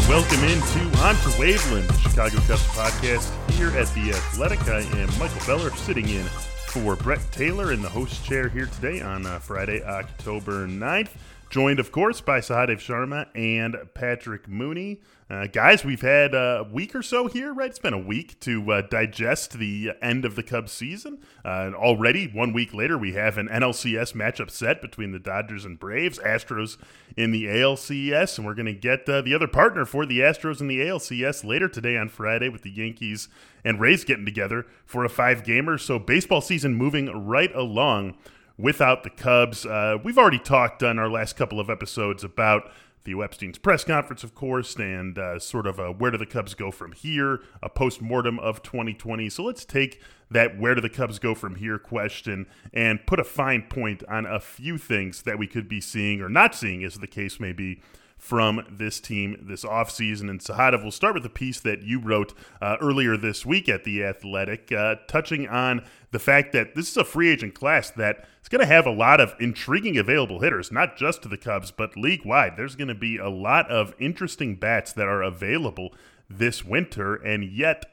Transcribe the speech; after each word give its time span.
And 0.00 0.08
welcome 0.08 0.44
into 0.44 0.98
Onto 1.00 1.30
Waveland, 1.30 1.86
the 1.88 1.98
Chicago 1.98 2.36
Cubs 2.46 2.62
podcast 2.68 3.50
here 3.52 3.68
at 3.70 3.88
The 3.94 4.10
Athletic. 4.10 4.60
I 4.68 4.80
am 4.80 5.08
Michael 5.18 5.40
Beller, 5.46 5.70
sitting 5.70 6.08
in 6.08 6.24
for 6.68 6.96
Brett 6.96 7.20
Taylor 7.32 7.72
in 7.72 7.82
the 7.82 7.88
host 7.88 8.24
chair 8.24 8.48
here 8.48 8.66
today 8.66 9.00
on 9.00 9.26
uh, 9.26 9.38
Friday, 9.38 9.82
October 9.82 10.66
9th. 10.66 11.10
Joined, 11.50 11.80
of 11.80 11.90
course, 11.90 12.20
by 12.20 12.38
Sahadev 12.38 12.76
Sharma 12.76 13.26
and 13.34 13.76
Patrick 13.92 14.46
Mooney. 14.46 15.00
Uh, 15.28 15.48
guys, 15.48 15.84
we've 15.84 16.00
had 16.00 16.32
a 16.32 16.64
week 16.70 16.94
or 16.94 17.02
so 17.02 17.26
here, 17.26 17.52
right? 17.52 17.70
It's 17.70 17.80
been 17.80 17.92
a 17.92 17.98
week 17.98 18.38
to 18.40 18.70
uh, 18.70 18.82
digest 18.82 19.54
the 19.54 19.90
end 20.00 20.24
of 20.24 20.36
the 20.36 20.44
Cubs 20.44 20.70
season. 20.70 21.18
Uh, 21.44 21.72
already, 21.74 22.28
one 22.28 22.52
week 22.52 22.72
later, 22.72 22.96
we 22.96 23.14
have 23.14 23.36
an 23.36 23.48
NLCS 23.48 24.12
matchup 24.12 24.48
set 24.48 24.80
between 24.80 25.10
the 25.10 25.18
Dodgers 25.18 25.64
and 25.64 25.76
Braves, 25.76 26.20
Astros 26.20 26.76
in 27.16 27.32
the 27.32 27.46
ALCS, 27.46 28.38
and 28.38 28.46
we're 28.46 28.54
going 28.54 28.66
to 28.66 28.72
get 28.72 29.08
uh, 29.08 29.20
the 29.20 29.34
other 29.34 29.48
partner 29.48 29.84
for 29.84 30.06
the 30.06 30.20
Astros 30.20 30.60
in 30.60 30.68
the 30.68 30.78
ALCS 30.78 31.42
later 31.42 31.68
today 31.68 31.96
on 31.96 32.08
Friday 32.08 32.48
with 32.48 32.62
the 32.62 32.70
Yankees 32.70 33.28
and 33.64 33.80
Rays 33.80 34.04
getting 34.04 34.24
together 34.24 34.66
for 34.86 35.04
a 35.04 35.08
five 35.08 35.42
gamer. 35.42 35.78
So, 35.78 35.98
baseball 35.98 36.42
season 36.42 36.74
moving 36.74 37.26
right 37.26 37.52
along 37.56 38.16
without 38.60 39.02
the 39.02 39.10
Cubs. 39.10 39.64
Uh, 39.64 39.96
we've 40.02 40.18
already 40.18 40.38
talked 40.38 40.82
on 40.82 40.98
our 40.98 41.08
last 41.08 41.36
couple 41.36 41.58
of 41.58 41.70
episodes 41.70 42.22
about 42.22 42.70
Theo 43.04 43.22
Epstein's 43.22 43.56
press 43.56 43.82
conference, 43.82 44.22
of 44.22 44.34
course, 44.34 44.76
and 44.76 45.18
uh, 45.18 45.38
sort 45.38 45.66
of 45.66 45.78
a 45.78 45.90
where 45.90 46.10
do 46.10 46.18
the 46.18 46.26
Cubs 46.26 46.54
go 46.54 46.70
from 46.70 46.92
here, 46.92 47.40
a 47.62 47.70
post 47.70 48.02
mortem 48.02 48.38
of 48.38 48.62
2020. 48.62 49.30
So 49.30 49.42
let's 49.42 49.64
take 49.64 50.02
that 50.30 50.58
where 50.58 50.74
do 50.74 50.82
the 50.82 50.90
Cubs 50.90 51.18
go 51.18 51.34
from 51.34 51.56
here 51.56 51.78
question 51.78 52.46
and 52.74 53.04
put 53.06 53.18
a 53.18 53.24
fine 53.24 53.62
point 53.62 54.02
on 54.08 54.26
a 54.26 54.38
few 54.38 54.76
things 54.76 55.22
that 55.22 55.38
we 55.38 55.46
could 55.46 55.68
be 55.68 55.80
seeing 55.80 56.20
or 56.20 56.28
not 56.28 56.54
seeing, 56.54 56.84
as 56.84 56.96
the 56.96 57.06
case 57.06 57.40
may 57.40 57.52
be, 57.52 57.80
from 58.20 58.64
this 58.70 59.00
team 59.00 59.36
this 59.40 59.64
offseason. 59.64 60.28
And 60.28 60.40
Sahadev, 60.40 60.82
we'll 60.82 60.92
start 60.92 61.14
with 61.14 61.24
a 61.24 61.30
piece 61.30 61.58
that 61.60 61.82
you 61.82 61.98
wrote 61.98 62.34
uh, 62.60 62.76
earlier 62.80 63.16
this 63.16 63.46
week 63.46 63.68
at 63.68 63.84
The 63.84 64.04
Athletic, 64.04 64.70
uh, 64.70 64.96
touching 65.08 65.48
on 65.48 65.82
the 66.12 66.18
fact 66.18 66.52
that 66.52 66.74
this 66.74 66.90
is 66.90 66.96
a 66.98 67.04
free 67.04 67.30
agent 67.30 67.54
class 67.54 67.90
that 67.90 68.28
is 68.42 68.48
going 68.48 68.60
to 68.60 68.66
have 68.66 68.86
a 68.86 68.92
lot 68.92 69.20
of 69.20 69.34
intriguing 69.40 69.96
available 69.96 70.40
hitters, 70.40 70.70
not 70.70 70.96
just 70.96 71.22
to 71.22 71.28
the 71.28 71.38
Cubs, 71.38 71.70
but 71.70 71.96
league 71.96 72.24
wide. 72.26 72.56
There's 72.56 72.76
going 72.76 72.88
to 72.88 72.94
be 72.94 73.16
a 73.16 73.30
lot 73.30 73.70
of 73.70 73.94
interesting 73.98 74.56
bats 74.56 74.92
that 74.92 75.08
are 75.08 75.22
available 75.22 75.94
this 76.28 76.64
winter, 76.64 77.16
and 77.16 77.42
yet. 77.42 77.86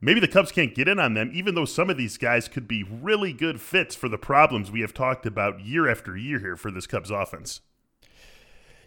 Maybe 0.00 0.20
the 0.20 0.28
Cubs 0.28 0.52
can't 0.52 0.76
get 0.76 0.86
in 0.86 1.00
on 1.00 1.14
them, 1.14 1.32
even 1.34 1.56
though 1.56 1.64
some 1.64 1.90
of 1.90 1.96
these 1.96 2.18
guys 2.18 2.46
could 2.46 2.68
be 2.68 2.84
really 2.84 3.32
good 3.32 3.60
fits 3.60 3.96
for 3.96 4.08
the 4.08 4.16
problems 4.16 4.70
we 4.70 4.80
have 4.80 4.94
talked 4.94 5.26
about 5.26 5.58
year 5.58 5.88
after 5.90 6.16
year 6.16 6.38
here 6.38 6.54
for 6.54 6.70
this 6.70 6.86
Cubs 6.86 7.10
offense. 7.10 7.62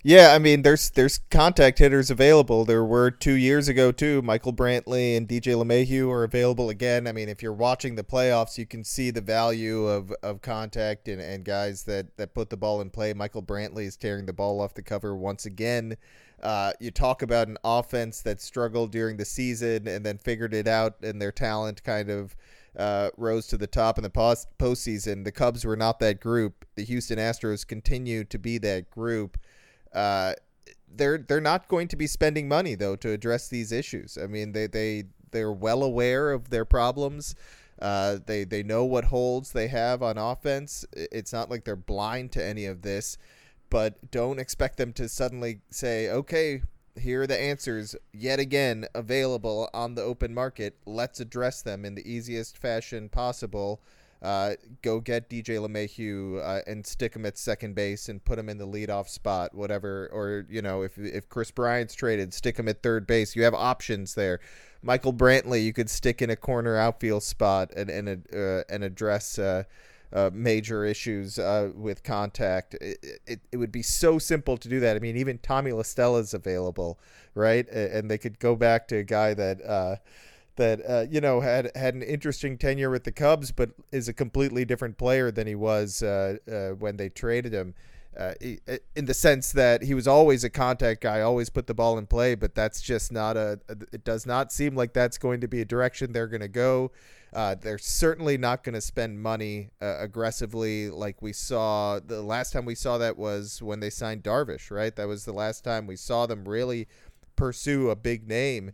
Yeah, 0.04 0.34
I 0.34 0.40
mean, 0.40 0.64
there's 0.64 0.90
there's 0.90 1.20
contact 1.30 1.78
hitters 1.78 2.10
available. 2.10 2.66
There 2.66 2.84
were 2.84 3.12
two 3.12 3.36
years 3.36 3.68
ago 3.68 3.92
too. 3.92 4.24
Michael 4.24 4.52
Brantley 4.52 5.16
and 5.16 5.28
DJ 5.28 5.54
LeMahieu 5.54 6.10
are 6.10 6.24
available 6.24 6.70
again. 6.70 7.06
I 7.06 7.12
mean, 7.12 7.30
if 7.30 7.44
you're 7.44 7.54
watching 7.54 7.94
the 7.96 8.04
playoffs, 8.04 8.58
you 8.58 8.66
can 8.66 8.84
see 8.84 9.12
the 9.12 9.22
value 9.22 9.86
of, 9.86 10.12
of 10.24 10.42
contact 10.42 11.08
and, 11.08 11.22
and 11.22 11.46
guys 11.46 11.84
that, 11.84 12.18
that 12.18 12.34
put 12.34 12.50
the 12.50 12.58
ball 12.58 12.82
in 12.82 12.90
play. 12.90 13.14
Michael 13.14 13.44
Brantley 13.44 13.86
is 13.86 13.96
tearing 13.96 14.26
the 14.26 14.34
ball 14.34 14.60
off 14.60 14.74
the 14.74 14.82
cover 14.82 15.16
once 15.16 15.46
again. 15.46 15.96
Uh, 16.42 16.74
you 16.80 16.90
talk 16.90 17.22
about 17.22 17.48
an 17.48 17.58
offense 17.64 18.22
that 18.22 18.42
struggled 18.42 18.92
during 18.92 19.18
the 19.18 19.26
season 19.26 19.88
and 19.88 20.04
then 20.04 20.18
figured 20.18 20.56
it 20.56 20.68
out, 20.68 20.96
and 21.04 21.22
their 21.22 21.32
talent 21.32 21.84
kind 21.84 22.10
of 22.10 22.36
uh, 22.76 23.12
rose 23.18 23.46
to 23.46 23.58
the 23.58 23.68
top 23.68 24.00
in 24.00 24.04
the 24.04 24.10
post 24.10 24.48
postseason. 24.58 25.26
The 25.26 25.32
Cubs 25.32 25.64
were 25.64 25.76
not 25.76 26.00
that 26.00 26.20
group. 26.20 26.66
The 26.74 26.86
Houston 26.86 27.20
Astros 27.20 27.68
continue 27.68 28.24
to 28.24 28.40
be 28.40 28.58
that 28.58 28.90
group. 28.90 29.38
Uh, 29.94 30.34
they're 30.94 31.18
they're 31.18 31.41
not 31.41 31.68
going 31.68 31.88
to 31.90 31.96
be 31.96 32.07
spending 32.07 32.47
money 32.47 32.75
though 32.75 32.96
to 32.97 33.12
address 33.12 33.47
these 33.47 33.72
issues. 33.72 34.18
I 34.22 34.28
mean, 34.28 34.52
they 34.52 34.68
they 34.68 35.06
they're 35.31 35.52
well 35.52 35.84
aware 35.84 36.31
of 36.31 36.50
their 36.50 36.66
problems. 36.66 37.35
Uh, 37.81 38.19
they 38.25 38.44
they 38.44 38.63
know 38.63 38.85
what 38.85 39.06
holds 39.06 39.52
they 39.52 39.68
have 39.68 40.03
on 40.03 40.18
offense. 40.18 40.85
It's 40.94 41.34
not 41.34 41.50
like 41.50 41.63
they're 41.63 41.75
blind 41.75 42.31
to 42.34 42.44
any 42.44 42.66
of 42.66 42.81
this, 42.81 43.18
but 43.69 44.12
don't 44.12 44.40
expect 44.40 44.78
them 44.78 44.94
to 44.94 45.09
suddenly 45.09 45.62
say, 45.69 46.09
"Okay, 46.09 46.62
here 47.00 47.23
are 47.23 47.28
the 47.28 47.40
answers 47.40 47.96
yet 48.13 48.40
again 48.40 48.85
available 48.94 49.69
on 49.73 49.96
the 49.96 50.03
open 50.03 50.34
market. 50.34 50.78
Let's 50.85 51.19
address 51.19 51.62
them 51.62 51.85
in 51.85 51.96
the 51.96 52.09
easiest 52.09 52.58
fashion 52.58 53.09
possible." 53.09 53.81
Uh, 54.22 54.54
go 54.84 55.00
get 55.00 55.30
DJ 55.30 55.58
LeMahieu 55.58 56.40
uh, 56.46 56.62
and 56.68 56.86
stick 56.86 57.16
him 57.16 57.26
at 57.26 57.40
second 57.40 57.74
base 57.74 58.08
and 58.08 58.24
put 58.24 58.38
him 58.38 58.50
in 58.50 58.59
the 58.59 58.68
leadoff 58.68 59.09
spot, 59.09 59.56
whatever. 59.56 60.09
Or 60.14 60.46
you 60.48 60.62
know, 60.62 60.84
if 60.84 60.98
if 60.98 61.28
Kris 61.28 61.50
Bryant's 61.50 61.96
traded, 61.96 62.34
stick 62.34 62.58
him 62.58 62.68
at 62.68 62.84
third 62.84 63.08
base. 63.08 63.36
You 63.36 63.44
have 63.44 63.56
options 63.56 64.14
there. 64.14 64.40
Michael 64.84 65.14
Brantley, 65.14 65.64
you 65.64 65.74
could 65.74 65.90
stick 65.90 66.22
in 66.22 66.30
a 66.30 66.36
corner 66.36 66.78
outfield 66.78 67.24
spot 67.24 67.72
and 67.76 67.90
and 67.90 68.28
uh, 68.34 68.64
and 68.70 68.84
address. 68.84 69.40
Uh, 69.40 69.64
uh, 70.14 70.30
major 70.34 70.84
issues 70.84 71.40
uh, 71.40 71.72
with 71.74 72.03
contact. 72.03 72.74
It, 72.76 73.22
it, 73.26 73.40
it 73.53 73.56
would 73.56 73.72
be 73.72 73.82
so 73.82 74.20
simple 74.20 74.58
to 74.58 74.68
do 74.68 74.82
that. 74.82 74.98
I 74.98 75.00
mean, 75.00 75.16
even 75.16 75.38
Tommy 75.38 75.72
La 75.72 75.84
Stella 75.84 76.26
available, 76.34 77.00
right? 77.34 77.66
And 77.70 78.12
they 78.12 78.18
could 78.18 78.38
go 78.38 78.58
back 78.58 78.90
to 78.90 78.97
a 78.97 79.03
guy 79.03 79.34
that 79.34 79.62
uh, 79.62 79.96
that 80.56 80.82
uh, 80.88 81.06
you 81.09 81.22
know 81.22 81.42
had 81.42 81.72
had 81.76 81.94
an 81.94 82.03
interesting 82.03 82.58
tenure 82.58 82.90
with 82.90 83.03
the 83.03 83.12
Cubs, 83.12 83.52
but 83.52 83.72
is 83.92 84.08
a 84.08 84.14
completely 84.14 84.66
different 84.66 84.98
player 84.98 85.32
than 85.32 85.48
he 85.48 85.56
was 85.56 86.03
uh, 86.03 86.38
uh, 86.52 86.76
when 86.76 86.98
they 86.98 87.09
traded 87.09 87.53
him. 87.53 87.74
Uh, 88.18 88.34
in 88.94 89.06
the 89.06 89.14
sense 89.14 89.53
that 89.53 89.84
he 89.84 89.94
was 89.94 90.06
always 90.06 90.44
a 90.44 90.50
contact 90.50 91.00
guy, 91.00 91.22
always 91.22 91.50
put 91.50 91.66
the 91.66 91.74
ball 91.74 91.98
in 91.98 92.06
play, 92.06 92.36
but 92.36 92.53
that's 92.53 92.82
just 92.82 93.09
not 93.09 93.38
a. 93.38 93.59
It 93.94 94.03
does 94.03 94.26
not 94.26 94.52
seem 94.52 94.76
like 94.76 94.92
that's 94.92 95.18
going 95.18 95.40
to 95.42 95.48
be 95.48 95.62
a 95.62 95.66
direction 95.66 96.12
they're 96.12 96.28
going 96.28 96.42
to 96.42 96.50
go. 96.50 96.92
Uh, 97.34 97.56
they're 97.56 97.78
certainly 97.78 98.38
not 98.38 98.66
going 98.66 98.74
to 98.74 98.82
spend 98.82 99.22
money 99.22 99.70
uh, 99.82 99.96
aggressively 100.00 100.90
like 100.90 101.22
we 101.22 101.32
saw. 101.32 102.02
The 102.06 102.22
last 102.22 102.52
time 102.52 102.66
we 102.66 102.76
saw 102.76 102.97
that 102.97 103.18
was 103.18 103.62
when 103.62 103.80
they 103.80 103.90
signed 103.90 104.24
Darvish, 104.24 104.70
right? 104.70 104.94
That 104.94 105.08
was 105.08 105.24
the 105.24 105.32
last 105.32 105.64
time 105.64 105.88
we 105.88 105.96
saw 105.96 106.26
them 106.26 106.44
really 106.46 106.90
pursue 107.38 107.90
a 107.90 107.96
big 107.96 108.28
name 108.28 108.74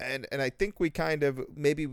and 0.00 0.26
and 0.32 0.42
I 0.42 0.50
think 0.50 0.80
we 0.80 0.90
kind 0.90 1.22
of 1.22 1.40
maybe 1.54 1.88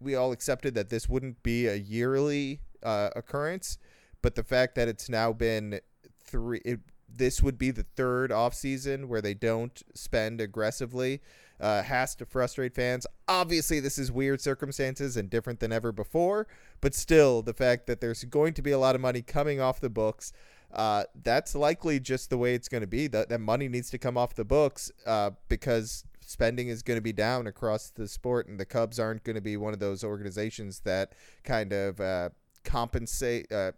we 0.00 0.14
all 0.14 0.32
accepted 0.32 0.74
that 0.74 0.90
this 0.90 1.08
wouldn't 1.08 1.42
be 1.42 1.66
a 1.66 1.74
yearly 1.74 2.60
uh, 2.82 3.10
occurrence, 3.16 3.78
but 4.22 4.34
the 4.34 4.44
fact 4.44 4.74
that 4.74 4.88
it's 4.88 5.08
now 5.08 5.32
been 5.32 5.80
three, 6.24 6.60
it 6.64 6.80
this 7.08 7.42
would 7.42 7.58
be 7.58 7.70
the 7.70 7.84
third 7.96 8.30
offseason 8.30 9.06
where 9.06 9.22
they 9.22 9.34
don't 9.34 9.82
spend 9.94 10.40
aggressively. 10.40 11.20
Uh, 11.58 11.82
has 11.82 12.14
to 12.14 12.26
frustrate 12.26 12.74
fans. 12.74 13.06
Obviously, 13.28 13.80
this 13.80 13.96
is 13.96 14.12
weird 14.12 14.42
circumstances 14.42 15.16
and 15.16 15.30
different 15.30 15.58
than 15.58 15.72
ever 15.72 15.90
before, 15.90 16.46
but 16.82 16.94
still, 16.94 17.40
the 17.40 17.54
fact 17.54 17.86
that 17.86 17.98
there's 17.98 18.24
going 18.24 18.52
to 18.52 18.60
be 18.60 18.72
a 18.72 18.78
lot 18.78 18.94
of 18.94 19.00
money 19.00 19.22
coming 19.22 19.58
off 19.58 19.80
the 19.80 19.88
books, 19.88 20.34
uh, 20.74 21.04
that's 21.22 21.54
likely 21.54 21.98
just 21.98 22.28
the 22.28 22.36
way 22.36 22.54
it's 22.54 22.68
going 22.68 22.82
to 22.82 22.86
be. 22.86 23.06
That, 23.06 23.30
that 23.30 23.40
money 23.40 23.68
needs 23.68 23.88
to 23.90 23.98
come 23.98 24.18
off 24.18 24.34
the 24.34 24.44
books 24.44 24.92
uh, 25.06 25.30
because 25.48 26.04
spending 26.26 26.68
is 26.68 26.82
going 26.82 26.98
to 26.98 27.02
be 27.02 27.12
down 27.12 27.46
across 27.46 27.88
the 27.88 28.06
sport, 28.06 28.48
and 28.48 28.60
the 28.60 28.66
Cubs 28.66 28.98
aren't 28.98 29.24
going 29.24 29.36
to 29.36 29.40
be 29.42 29.56
one 29.56 29.72
of 29.72 29.78
those 29.78 30.04
organizations 30.04 30.80
that 30.80 31.12
kind 31.44 31.72
of 31.72 32.00
uh, 32.00 32.28
compensate 32.64 33.50
uh, 33.50 33.72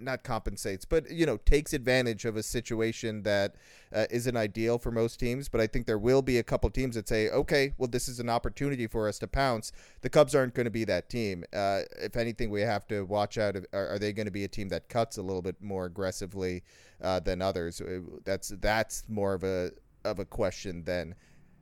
not 0.00 0.22
compensates, 0.24 0.84
but 0.84 1.10
you 1.10 1.26
know 1.26 1.36
takes 1.36 1.72
advantage 1.72 2.24
of 2.24 2.36
a 2.36 2.42
situation 2.42 3.22
that 3.22 3.54
uh, 3.94 4.06
not 4.10 4.36
ideal 4.36 4.78
for 4.78 4.90
most 4.90 5.20
teams. 5.20 5.48
But 5.48 5.60
I 5.60 5.66
think 5.66 5.86
there 5.86 5.98
will 5.98 6.22
be 6.22 6.38
a 6.38 6.42
couple 6.42 6.68
teams 6.70 6.94
that 6.96 7.08
say, 7.08 7.28
okay, 7.28 7.74
well 7.78 7.88
this 7.88 8.08
is 8.08 8.20
an 8.20 8.28
opportunity 8.28 8.86
for 8.86 9.08
us 9.08 9.18
to 9.20 9.26
pounce. 9.26 9.72
The 10.00 10.10
Cubs 10.10 10.34
aren't 10.34 10.54
going 10.54 10.64
to 10.64 10.70
be 10.70 10.84
that 10.84 11.08
team. 11.08 11.44
Uh, 11.52 11.82
if 11.98 12.16
anything, 12.16 12.50
we 12.50 12.62
have 12.62 12.86
to 12.88 13.04
watch 13.04 13.38
out. 13.38 13.56
Are, 13.72 13.88
are 13.88 13.98
they 13.98 14.12
going 14.12 14.26
to 14.26 14.32
be 14.32 14.44
a 14.44 14.48
team 14.48 14.68
that 14.70 14.88
cuts 14.88 15.18
a 15.18 15.22
little 15.22 15.42
bit 15.42 15.60
more 15.62 15.84
aggressively 15.84 16.62
uh, 17.02 17.20
than 17.20 17.42
others? 17.42 17.80
Uh, 17.80 18.00
that's 18.24 18.48
that's 18.60 19.04
more 19.08 19.34
of 19.34 19.44
a 19.44 19.70
of 20.04 20.18
a 20.18 20.24
question 20.24 20.84
than 20.84 21.14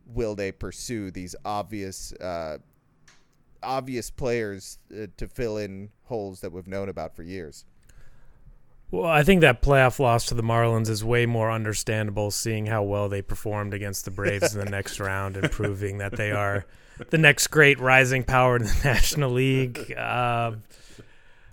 will 0.06 0.34
they 0.34 0.52
pursue 0.52 1.10
these 1.10 1.34
obvious 1.44 2.12
uh, 2.14 2.58
obvious 3.62 4.10
players 4.10 4.78
uh, 4.92 5.06
to 5.16 5.28
fill 5.28 5.56
in 5.56 5.90
holes 6.04 6.40
that 6.40 6.52
we've 6.52 6.66
known 6.66 6.88
about 6.88 7.14
for 7.14 7.22
years. 7.22 7.64
Well, 8.90 9.06
I 9.06 9.22
think 9.22 9.40
that 9.40 9.62
playoff 9.62 9.98
loss 9.98 10.26
to 10.26 10.34
the 10.34 10.42
Marlins 10.42 10.90
is 10.90 11.02
way 11.02 11.24
more 11.24 11.50
understandable, 11.50 12.30
seeing 12.30 12.66
how 12.66 12.82
well 12.82 13.08
they 13.08 13.22
performed 13.22 13.72
against 13.72 14.04
the 14.04 14.10
Braves 14.10 14.54
in 14.54 14.62
the 14.62 14.70
next 14.70 15.00
round 15.00 15.36
and 15.36 15.50
proving 15.50 15.98
that 15.98 16.14
they 16.16 16.30
are 16.30 16.66
the 17.08 17.16
next 17.16 17.46
great 17.46 17.80
rising 17.80 18.22
power 18.22 18.56
in 18.56 18.64
the 18.64 18.80
National 18.84 19.30
League. 19.30 19.94
Uh, 19.96 20.52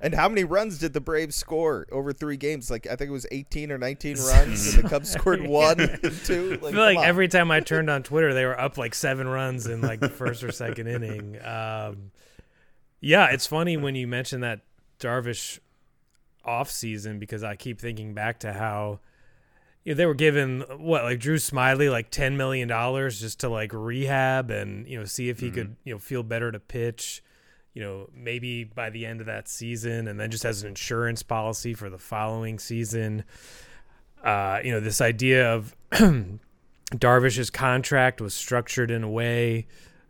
and 0.02 0.14
how 0.14 0.30
many 0.30 0.44
runs 0.44 0.78
did 0.78 0.94
the 0.94 1.02
Braves 1.02 1.36
score 1.36 1.86
over 1.92 2.14
three 2.14 2.38
games? 2.38 2.72
Like 2.72 2.88
I 2.88 2.96
think 2.96 3.10
it 3.10 3.14
was 3.14 3.28
18 3.32 3.72
or 3.72 3.78
19 3.78 4.18
runs, 4.24 4.76
and 4.76 4.84
the 4.84 4.90
Cubs 4.90 5.12
scored 5.12 5.46
one, 5.46 5.78
two. 6.26 6.58
Like, 6.62 6.64
I 6.64 6.72
feel 6.72 6.84
like 6.84 6.98
on. 6.98 7.06
every 7.06 7.28
time 7.28 7.52
I 7.52 7.60
turned 7.60 7.90
on 7.90 8.04
Twitter, 8.04 8.34
they 8.34 8.46
were 8.46 8.60
up 8.60 8.78
like 8.78 8.96
seven 8.96 9.28
runs 9.28 9.68
in 9.68 9.82
like 9.82 10.00
the 10.00 10.10
first 10.10 10.44
or 10.44 10.52
second 10.52 10.88
inning. 10.88 11.38
Um, 11.44 12.12
yeah, 13.02 13.28
it's 13.28 13.48
funny 13.48 13.78
when 13.78 13.96
you 13.96 14.08
mention 14.08 14.42
that 14.42 14.62
Darvish 15.00 15.60
off 16.44 16.70
season 16.70 17.20
because 17.20 17.44
I 17.44 17.56
keep 17.56 17.80
thinking 17.80 18.14
back 18.14 18.40
to 18.40 18.54
how 18.54 19.00
you 19.84 19.94
know, 19.94 19.98
they 19.98 20.06
were 20.06 20.14
given 20.14 20.62
what 20.78 21.04
like 21.04 21.20
Drew 21.20 21.38
Smyly 21.38 21.92
like 21.92 22.12
ten 22.12 22.38
million 22.38 22.68
dollars 22.68 23.20
just 23.20 23.42
to 23.42 23.50
like 23.50 23.72
rehab 23.74 24.52
and 24.52 24.88
you 24.88 25.00
know 25.00 25.06
see 25.06 25.30
if 25.30 25.40
he 25.40 25.48
mm-hmm. 25.48 25.56
could 25.56 25.76
you 25.84 25.94
know 25.94 26.00
feel 26.00 26.24
better 26.24 26.52
to 26.52 26.60
pitch. 26.60 27.24
You 27.74 27.84
know, 27.84 28.10
maybe 28.14 28.64
by 28.64 28.90
the 28.90 29.06
end 29.06 29.20
of 29.20 29.28
that 29.28 29.48
season, 29.48 30.08
and 30.08 30.20
then 30.20 30.32
just 30.32 30.46
as 30.46 30.64
an 30.64 30.70
insurance 30.70 31.24
policy 31.24 31.74
for 31.74 31.90
the 31.90 32.00
following 32.00 32.60
season. 32.60 33.24
Uh, 34.24 34.60
you 34.64 34.72
know, 34.72 34.82
this 34.82 35.00
idea 35.00 35.54
of 35.54 35.76
Darvish's 36.92 37.50
contract 37.50 38.20
was 38.20 38.34
structured 38.34 38.92
in 38.92 39.04
a 39.04 39.10
way 39.10 39.68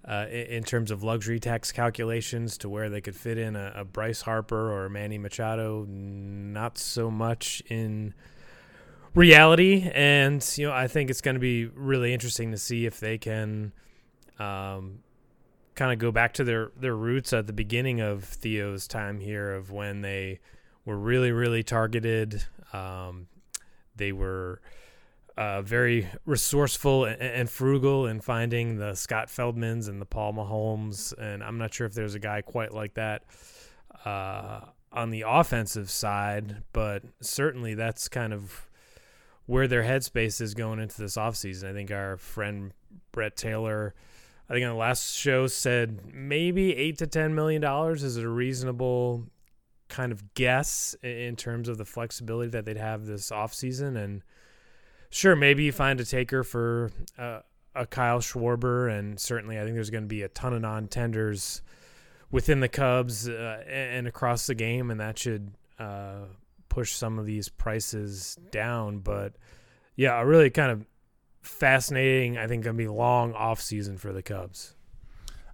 uh, 0.08 0.26
in 0.30 0.64
terms 0.64 0.90
of 0.90 1.04
luxury 1.04 1.40
tax 1.40 1.72
calculations 1.72 2.58
to 2.58 2.70
where 2.70 2.90
they 2.90 3.02
could 3.02 3.16
fit 3.16 3.38
in 3.38 3.56
a, 3.56 3.74
a, 3.76 3.86
Bryce 3.86 4.22
Harper 4.22 4.72
or 4.72 4.90
Manny 4.90 5.20
Machado. 5.20 5.86
Not 5.88 6.80
so 6.80 7.12
much 7.12 7.62
in 7.68 8.16
reality, 9.14 9.90
and 9.94 10.46
you 10.58 10.68
know 10.68 10.74
I 10.74 10.88
think 10.88 11.12
it's 11.12 11.22
going 11.22 11.36
to 11.36 11.40
be 11.40 11.66
really 11.66 12.14
interesting 12.14 12.52
to 12.52 12.58
see 12.58 12.88
if 12.88 13.00
they 13.00 13.20
can 13.20 13.72
um, 14.40 15.00
kind 15.80 15.94
of 15.94 15.98
go 15.98 16.12
back 16.12 16.34
to 16.34 16.44
their 16.44 16.72
their 16.78 16.96
roots 16.96 17.32
at 17.32 17.48
the 17.48 17.54
beginning 17.54 18.02
of 18.02 18.26
Theo's 18.26 18.86
time 18.86 19.22
here, 19.22 19.54
of 19.54 19.72
when 19.72 20.02
they 20.02 20.40
were 20.86 20.98
really 20.98 21.32
really 21.32 21.64
targeted. 21.64 22.44
Um, 22.74 23.28
they 23.96 24.12
were 24.12 24.62
uh, 25.38 25.62
very 25.62 26.10
resourceful 26.26 27.06
and, 27.06 27.22
and, 27.22 27.50
frugal 27.50 28.08
in 28.08 28.20
finding 28.20 28.78
the 28.78 28.94
Scott 28.94 29.30
Feldmans 29.30 29.88
and 29.88 30.02
the 30.02 30.06
Paul 30.06 30.34
Maholms, 30.34 31.14
and 31.18 31.42
I'm 31.42 31.58
not 31.58 31.74
sure 31.74 31.88
if 31.88 31.94
there's 31.94 32.14
a 32.14 32.20
guy 32.20 32.42
quite 32.42 32.74
like 32.74 32.96
that 32.96 33.24
uh, 34.04 34.60
on 34.92 35.12
the 35.12 35.24
offensive 35.26 35.90
side, 35.90 36.64
but 36.74 37.04
certainly 37.22 37.74
that's 37.74 38.10
kind 38.10 38.34
of 38.34 38.68
where 39.46 39.68
their 39.68 39.84
headspace 39.84 40.42
is 40.42 40.54
going 40.54 40.80
into 40.80 41.02
this 41.02 41.16
offseason. 41.16 41.70
I 41.70 41.74
think 41.74 41.90
our 41.90 42.18
friend 42.18 42.74
Brett 43.14 43.38
Taylor, 43.38 43.96
I 44.50 44.54
think 44.54 44.66
on 44.66 44.72
the 44.72 44.80
last 44.80 45.16
show 45.16 45.48
said 45.48 46.14
maybe 46.14 46.76
eight 46.76 46.98
to 47.00 47.08
ten 47.08 47.36
million 47.36 47.62
dollars 47.62 48.04
is 48.04 48.18
a 48.18 48.28
reasonable 48.28 49.28
kind 49.90 50.12
of 50.12 50.34
guess 50.34 50.96
in 51.04 51.36
terms 51.36 51.68
of 51.68 51.78
the 51.78 51.86
flexibility 51.86 52.50
that 52.52 52.66
they'd 52.66 52.78
have 52.78 53.06
this 53.06 53.30
offseason 53.30 53.98
and 53.98 54.24
sure, 55.10 55.36
maybe 55.36 55.64
you 55.64 55.72
find 55.72 56.00
a 56.00 56.06
taker 56.06 56.44
for 56.44 56.92
uh, 57.18 57.40
a 57.76 57.86
Kyle 57.86 58.20
Schwarber, 58.20 58.92
and 58.98 59.20
certainly 59.20 59.60
I 59.60 59.64
think 59.64 59.76
there's 59.76 59.90
going 59.90 60.04
to 60.04 60.08
be 60.08 60.24
a 60.24 60.30
ton 60.30 60.54
of 60.54 60.62
non 60.62 60.88
tenders 60.88 61.62
within 62.32 62.60
the 62.60 62.70
Cubs 62.70 63.28
uh, 63.28 63.64
and 63.68 64.08
across 64.08 64.48
the 64.48 64.56
game, 64.56 64.92
and 64.92 65.00
that 65.00 65.18
should 65.18 65.52
uh, 65.80 66.26
push 66.70 66.94
some 66.94 67.20
of 67.20 67.26
these 67.26 67.50
prices 67.50 68.38
down. 68.52 69.00
But 69.00 69.34
yeah, 69.96 70.20
a 70.20 70.26
really 70.26 70.50
kind 70.50 70.72
of 70.72 70.86
fascinating, 71.50 72.38
I 72.38 72.48
think, 72.48 72.64
going 72.64 72.76
to 72.76 72.82
be 72.82 72.88
long 72.88 73.34
off 73.34 73.62
season 73.62 73.98
for 73.98 74.14
the 74.14 74.22
Cubs. 74.22 74.76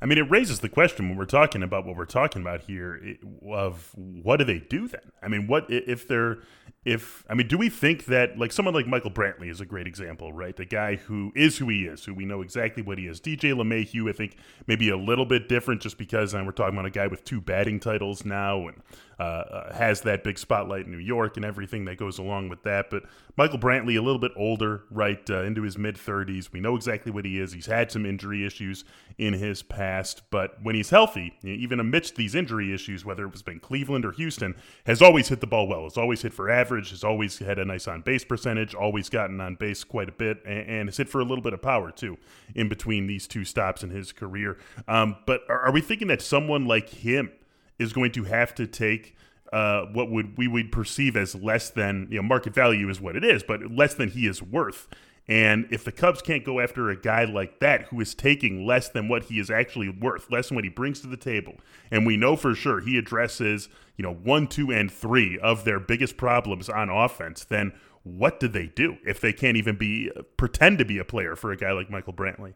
I 0.02 0.06
mean, 0.06 0.18
it 0.18 0.30
raises 0.30 0.60
the 0.60 0.70
question 0.70 1.10
when 1.10 1.18
we're 1.18 1.26
talking 1.26 1.64
about 1.64 1.86
what 1.86 1.96
we're 1.96 2.06
talking 2.06 2.42
about 2.42 2.62
here 2.62 3.18
of 3.50 3.92
what 3.96 4.38
do 4.38 4.46
they 4.46 4.60
do 4.60 4.88
then? 4.88 5.12
I 5.24 5.28
mean, 5.28 5.48
what 5.48 5.66
if 5.70 6.08
they're 6.08 6.40
if 6.86 7.26
I 7.28 7.34
mean, 7.34 7.48
do 7.48 7.58
we 7.58 7.70
think 7.70 8.06
that 8.06 8.38
like 8.38 8.52
someone 8.52 8.76
like 8.76 8.86
Michael 8.86 9.10
Brantley 9.10 9.50
is 9.50 9.62
a 9.62 9.66
great 9.66 9.88
example, 9.88 10.32
right? 10.32 10.56
The 10.56 10.66
guy 10.66 10.98
who 10.98 11.32
is 11.36 11.58
who 11.58 11.70
he 11.70 11.86
is, 11.86 12.06
who 12.06 12.14
we 12.14 12.26
know 12.26 12.42
exactly 12.42 12.84
what 12.84 13.00
he 13.00 13.08
is. 13.08 13.20
DJ 13.20 13.54
LeMahieu, 13.54 14.08
I 14.08 14.14
think 14.14 14.38
maybe 14.68 14.90
a 14.90 14.98
little 14.98 15.26
bit 15.26 15.50
different, 15.50 15.82
just 15.82 15.98
because 15.98 16.36
um, 16.36 16.46
we're 16.46 16.52
talking 16.52 16.76
about 16.76 16.86
a 16.86 16.92
guy 16.92 17.08
with 17.08 17.24
two 17.24 17.42
batting 17.42 17.80
titles 17.80 18.24
now 18.24 18.68
and 18.68 18.84
uh, 19.20 19.24
uh, 19.24 19.74
has 19.74 20.02
that 20.02 20.24
big 20.24 20.38
spotlight 20.38 20.86
in 20.86 20.92
New 20.92 20.98
York 20.98 21.38
and 21.38 21.46
everything 21.46 21.86
that 21.86 21.98
goes 21.98 22.18
along 22.18 22.50
with 22.50 22.64
that. 22.64 22.90
But 22.90 23.04
Michael 23.38 23.60
Brantley, 23.60 23.98
a 23.98 24.02
little 24.02 24.20
bit 24.20 24.32
older, 24.36 24.84
right 24.90 25.30
uh, 25.30 25.44
into 25.44 25.62
his 25.62 25.78
mid 25.78 25.96
30s. 25.96 26.52
We 26.52 26.60
know 26.60 26.76
exactly 26.76 27.12
what 27.12 27.26
he 27.26 27.40
is. 27.40 27.54
He's 27.54 27.66
had 27.66 27.92
some 27.92 28.06
injury 28.06 28.46
issues 28.46 28.84
in 29.18 29.34
his 29.34 29.64
past, 29.64 30.24
but 30.30 30.62
when 30.62 30.76
he's 30.76 30.90
healthy, 30.90 31.34
even 31.44 31.80
amidst 31.80 32.16
these 32.16 32.36
injury 32.36 32.74
issues, 32.74 33.06
whether 33.06 33.24
it 33.26 33.32
was 33.32 33.42
been 33.42 33.60
Cleveland 33.60 34.06
or 34.06 34.12
Houston, 34.12 34.56
has 34.86 35.02
always 35.02 35.30
hit 35.30 35.40
the 35.40 35.48
ball 35.48 35.68
well. 35.68 35.84
Has 35.84 35.98
always 35.98 36.22
hit 36.22 36.34
for 36.34 36.50
average 36.50 36.90
has 36.90 37.04
always 37.04 37.40
had 37.40 37.60
a 37.60 37.66
nice 37.66 37.88
on 37.88 38.02
base 38.02 38.26
percentage, 38.26 38.74
always 38.74 39.10
gotten 39.10 39.40
on 39.40 39.56
base 39.56 39.84
quite 39.84 40.10
a 40.10 40.12
bit, 40.12 40.42
and, 40.46 40.68
and 40.68 40.90
has 40.90 40.98
hit 40.98 41.10
for 41.10 41.22
a 41.22 41.26
little 41.26 41.42
bit 41.42 41.54
of 41.54 41.62
power 41.62 41.92
too 41.92 42.18
in 42.54 42.70
between 42.70 43.08
these 43.08 43.28
two 43.28 43.46
stops 43.46 43.84
in 43.84 43.90
his 43.90 44.12
career. 44.12 44.58
Um, 44.88 45.18
but 45.26 45.42
are, 45.50 45.62
are, 45.62 45.72
we 45.72 45.82
thinking 45.82 46.08
that 46.10 46.22
someone 46.22 46.66
like 46.66 46.90
him 46.90 47.32
is 47.80 47.94
going 47.94 48.12
to 48.14 48.24
have 48.24 48.54
to 48.56 48.68
take? 48.68 49.16
Uh, 49.54 49.86
what 49.94 50.10
would 50.10 50.38
we 50.38 50.48
would 50.48 50.72
perceive 50.72 51.16
as 51.16 51.36
less 51.36 51.70
than 51.70 52.08
you 52.10 52.18
know 52.18 52.24
market 52.24 52.54
value 52.54 52.90
is 52.90 53.00
what 53.00 53.16
it 53.16 53.24
is, 53.24 53.44
but 53.44 53.72
less 53.72 53.94
than 53.94 54.10
he 54.10 54.28
is 54.28 54.42
worth 54.42 54.88
and 55.28 55.68
if 55.72 55.84
the 55.84 55.92
Cubs 55.92 56.22
can't 56.22 56.46
go 56.46 56.60
after 56.60 56.90
a 56.90 56.96
guy 56.96 57.24
like 57.24 57.60
that 57.60 57.84
who 57.84 58.00
is 58.00 58.14
taking 58.14 58.66
less 58.66 58.90
than 58.90 59.08
what 59.08 59.24
he 59.24 59.40
is 59.40 59.50
actually 59.50 59.90
worth, 59.90 60.32
less 60.32 60.50
than 60.50 60.56
what 60.56 60.64
he 60.64 60.70
brings 60.70 61.00
to 61.02 61.08
the 61.08 61.18
table, 61.18 61.56
and 61.90 62.06
we 62.06 62.16
know 62.16 62.36
for 62.36 62.54
sure 62.54 62.80
he 62.80 62.98
addresses, 62.98 63.68
you 63.98 64.04
know, 64.04 64.14
one, 64.14 64.48
two, 64.48 64.72
and 64.72 64.92
three 64.92 65.40
of 65.40 65.66
their 65.66 65.80
biggest 65.80 66.16
problems 66.18 66.70
on 66.70 66.90
offense, 66.90 67.44
then 67.44 67.74
what 68.04 68.40
do 68.40 68.48
they 68.48 68.68
do 68.68 68.98
if 69.04 69.20
they 69.20 69.34
can't 69.34 69.58
even 69.58 69.76
be 69.76 70.12
pretend 70.38 70.78
to 70.78 70.86
be 70.86 71.00
a 71.00 71.06
player 71.06 71.36
for 71.36 71.52
a 71.52 71.58
guy 71.58 71.72
like 71.72 71.90
Michael 71.90 72.14
Brantley? 72.14 72.54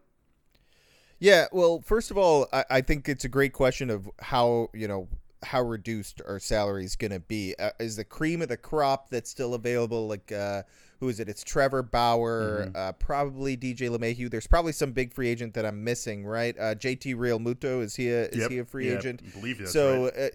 Yeah, 1.20 1.48
well, 1.52 1.82
first 1.82 2.12
of 2.12 2.18
all, 2.18 2.48
I, 2.54 2.66
I 2.70 2.82
think 2.82 3.10
it's 3.10 3.26
a 3.26 3.30
great 3.30 3.54
question 3.54 3.90
of 3.90 4.10
how 4.20 4.70
you 4.74 4.88
know 4.88 5.08
how 5.44 5.62
reduced 5.62 6.22
our 6.28 6.40
salary 6.40 6.86
is 6.86 6.96
going 6.96 7.12
to 7.12 7.20
be. 7.20 7.56
Uh, 7.60 7.72
is 7.80 7.96
the 7.96 8.04
cream 8.04 8.42
of 8.42 8.50
the 8.50 8.58
crop 8.58 9.10
that's 9.10 9.30
still 9.30 9.54
available 9.54 10.08
like 10.08 10.32
uh, 10.32 10.64
who 11.00 11.10
is 11.10 11.20
it? 11.20 11.30
It's 11.30 11.44
Trevor 11.44 11.82
Bauer, 11.82 12.66
mm-hmm. 12.66 12.76
uh, 12.76 12.92
probably 12.94 13.56
DJ 13.56 13.90
LeMahieu. 13.90 14.30
There's 14.30 14.48
probably 14.48 14.74
some 14.74 14.92
big 14.92 15.14
free 15.14 15.30
agent 15.30 15.54
that 15.54 15.66
I'm 15.66 15.84
missing, 15.84 16.26
right? 16.26 16.58
Uh, 16.58 16.76
JT 16.76 17.16
Realmuto 17.16 17.82
is 17.82 17.96
he 17.96 18.10
a 18.10 18.26
is 18.26 18.38
yep. 18.38 18.52
he 18.52 18.60
a 18.60 18.66
free 18.66 18.90
yep. 18.90 19.00
agent? 19.00 19.22
I 19.26 19.40
believe 19.40 19.62
so. 19.68 20.06
Right. 20.06 20.18
Uh, 20.18 20.30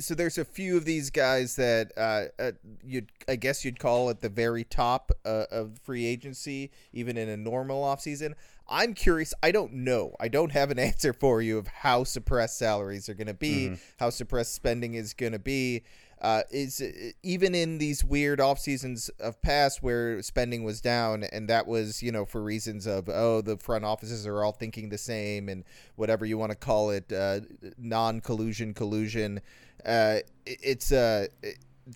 so 0.00 0.14
there's 0.14 0.38
a 0.38 0.44
few 0.44 0.76
of 0.76 0.84
these 0.84 1.10
guys 1.10 1.56
that 1.56 1.92
uh, 1.96 2.24
uh, 2.38 2.52
you'd 2.84 3.10
I 3.28 3.36
guess 3.36 3.64
you'd 3.64 3.78
call 3.78 4.10
at 4.10 4.20
the 4.20 4.28
very 4.28 4.64
top 4.64 5.10
uh, 5.24 5.44
of 5.50 5.78
free 5.82 6.06
agency, 6.06 6.70
even 6.92 7.16
in 7.16 7.28
a 7.28 7.36
normal 7.36 7.82
offseason. 7.82 8.34
I'm 8.68 8.94
curious. 8.94 9.32
I 9.42 9.52
don't 9.52 9.72
know. 9.72 10.14
I 10.18 10.28
don't 10.28 10.52
have 10.52 10.70
an 10.70 10.78
answer 10.90 11.12
for 11.12 11.42
you 11.42 11.58
of 11.58 11.66
how 11.66 12.04
suppressed 12.04 12.58
salaries 12.58 13.08
are 13.08 13.14
going 13.14 13.26
to 13.26 13.34
be, 13.34 13.66
mm-hmm. 13.66 13.74
how 13.98 14.10
suppressed 14.10 14.54
spending 14.54 14.94
is 14.94 15.14
going 15.14 15.32
to 15.32 15.38
be. 15.38 15.82
uh, 16.20 16.42
is 16.50 16.80
uh, 16.80 16.90
even 17.22 17.54
in 17.54 17.78
these 17.78 18.02
weird 18.02 18.40
off 18.40 18.58
seasons 18.58 19.10
of 19.20 19.40
past 19.42 19.82
where 19.82 20.22
spending 20.22 20.64
was 20.64 20.80
down, 20.80 21.24
and 21.24 21.48
that 21.48 21.66
was 21.66 22.02
you 22.02 22.10
know 22.10 22.24
for 22.24 22.42
reasons 22.42 22.86
of 22.86 23.08
oh 23.08 23.42
the 23.42 23.56
front 23.58 23.84
offices 23.84 24.26
are 24.26 24.42
all 24.42 24.52
thinking 24.52 24.88
the 24.88 24.98
same 24.98 25.48
and 25.48 25.64
whatever 25.96 26.24
you 26.24 26.38
want 26.38 26.50
to 26.50 26.56
call 26.56 26.90
it, 26.90 27.12
uh, 27.12 27.40
non 27.76 28.20
collusion 28.20 28.72
collusion. 28.72 29.40
Uh, 29.84 30.18
it's 30.46 30.90
uh, 30.90 31.26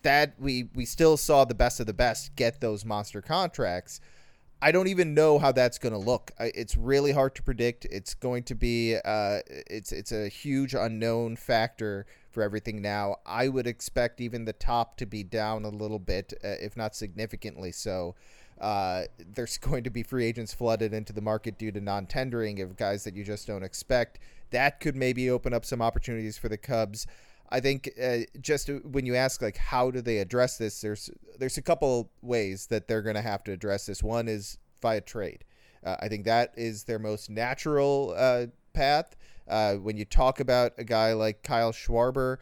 that 0.02 0.34
we 0.38 0.68
we 0.74 0.84
still 0.84 1.16
saw 1.16 1.44
the 1.46 1.54
best 1.54 1.80
of 1.80 1.86
the 1.86 1.94
best 1.94 2.36
get 2.36 2.60
those 2.60 2.84
monster 2.84 3.22
contracts. 3.22 4.00
I 4.62 4.72
don't 4.72 4.88
even 4.88 5.14
know 5.14 5.38
how 5.38 5.52
that's 5.52 5.78
going 5.78 5.92
to 5.92 5.98
look. 5.98 6.32
It's 6.38 6.76
really 6.76 7.12
hard 7.12 7.34
to 7.36 7.42
predict. 7.42 7.86
It's 7.86 8.14
going 8.14 8.42
to 8.44 8.54
be 8.54 8.96
uh, 8.96 9.38
it's 9.46 9.90
it's 9.90 10.12
a 10.12 10.28
huge 10.28 10.74
unknown 10.74 11.36
factor 11.36 12.06
for 12.30 12.42
everything 12.42 12.82
now. 12.82 13.16
I 13.24 13.48
would 13.48 13.66
expect 13.66 14.20
even 14.20 14.44
the 14.44 14.52
top 14.52 14.96
to 14.98 15.06
be 15.06 15.22
down 15.22 15.64
a 15.64 15.70
little 15.70 15.98
bit, 15.98 16.34
uh, 16.44 16.48
if 16.60 16.76
not 16.76 16.94
significantly 16.94 17.72
so. 17.72 18.14
Uh, 18.60 19.04
there's 19.18 19.56
going 19.58 19.84
to 19.84 19.90
be 19.90 20.02
free 20.02 20.26
agents 20.26 20.52
flooded 20.52 20.92
into 20.92 21.14
the 21.14 21.22
market 21.22 21.58
due 21.58 21.72
to 21.72 21.80
non-tendering 21.80 22.60
of 22.60 22.76
guys 22.76 23.04
that 23.04 23.16
you 23.16 23.24
just 23.24 23.46
don't 23.46 23.62
expect. 23.62 24.18
That 24.50 24.80
could 24.80 24.96
maybe 24.96 25.30
open 25.30 25.54
up 25.54 25.64
some 25.64 25.80
opportunities 25.80 26.36
for 26.36 26.50
the 26.50 26.58
Cubs. 26.58 27.06
I 27.50 27.60
think 27.60 27.90
uh, 28.00 28.18
just 28.40 28.68
when 28.68 29.06
you 29.06 29.16
ask 29.16 29.42
like 29.42 29.56
how 29.56 29.90
do 29.90 30.00
they 30.00 30.18
address 30.18 30.56
this, 30.56 30.80
there's 30.80 31.10
there's 31.38 31.58
a 31.58 31.62
couple 31.62 32.10
ways 32.22 32.66
that 32.66 32.86
they're 32.86 33.02
going 33.02 33.16
to 33.16 33.22
have 33.22 33.42
to 33.44 33.52
address 33.52 33.86
this. 33.86 34.02
One 34.02 34.28
is 34.28 34.58
via 34.80 35.00
trade. 35.00 35.44
Uh, 35.84 35.96
I 36.00 36.08
think 36.08 36.24
that 36.26 36.52
is 36.56 36.84
their 36.84 36.98
most 36.98 37.30
natural 37.30 38.14
uh, 38.16 38.46
path. 38.72 39.16
Uh, 39.48 39.74
when 39.74 39.96
you 39.96 40.04
talk 40.04 40.38
about 40.38 40.72
a 40.78 40.84
guy 40.84 41.12
like 41.12 41.42
Kyle 41.42 41.72
Schwarber, 41.72 42.36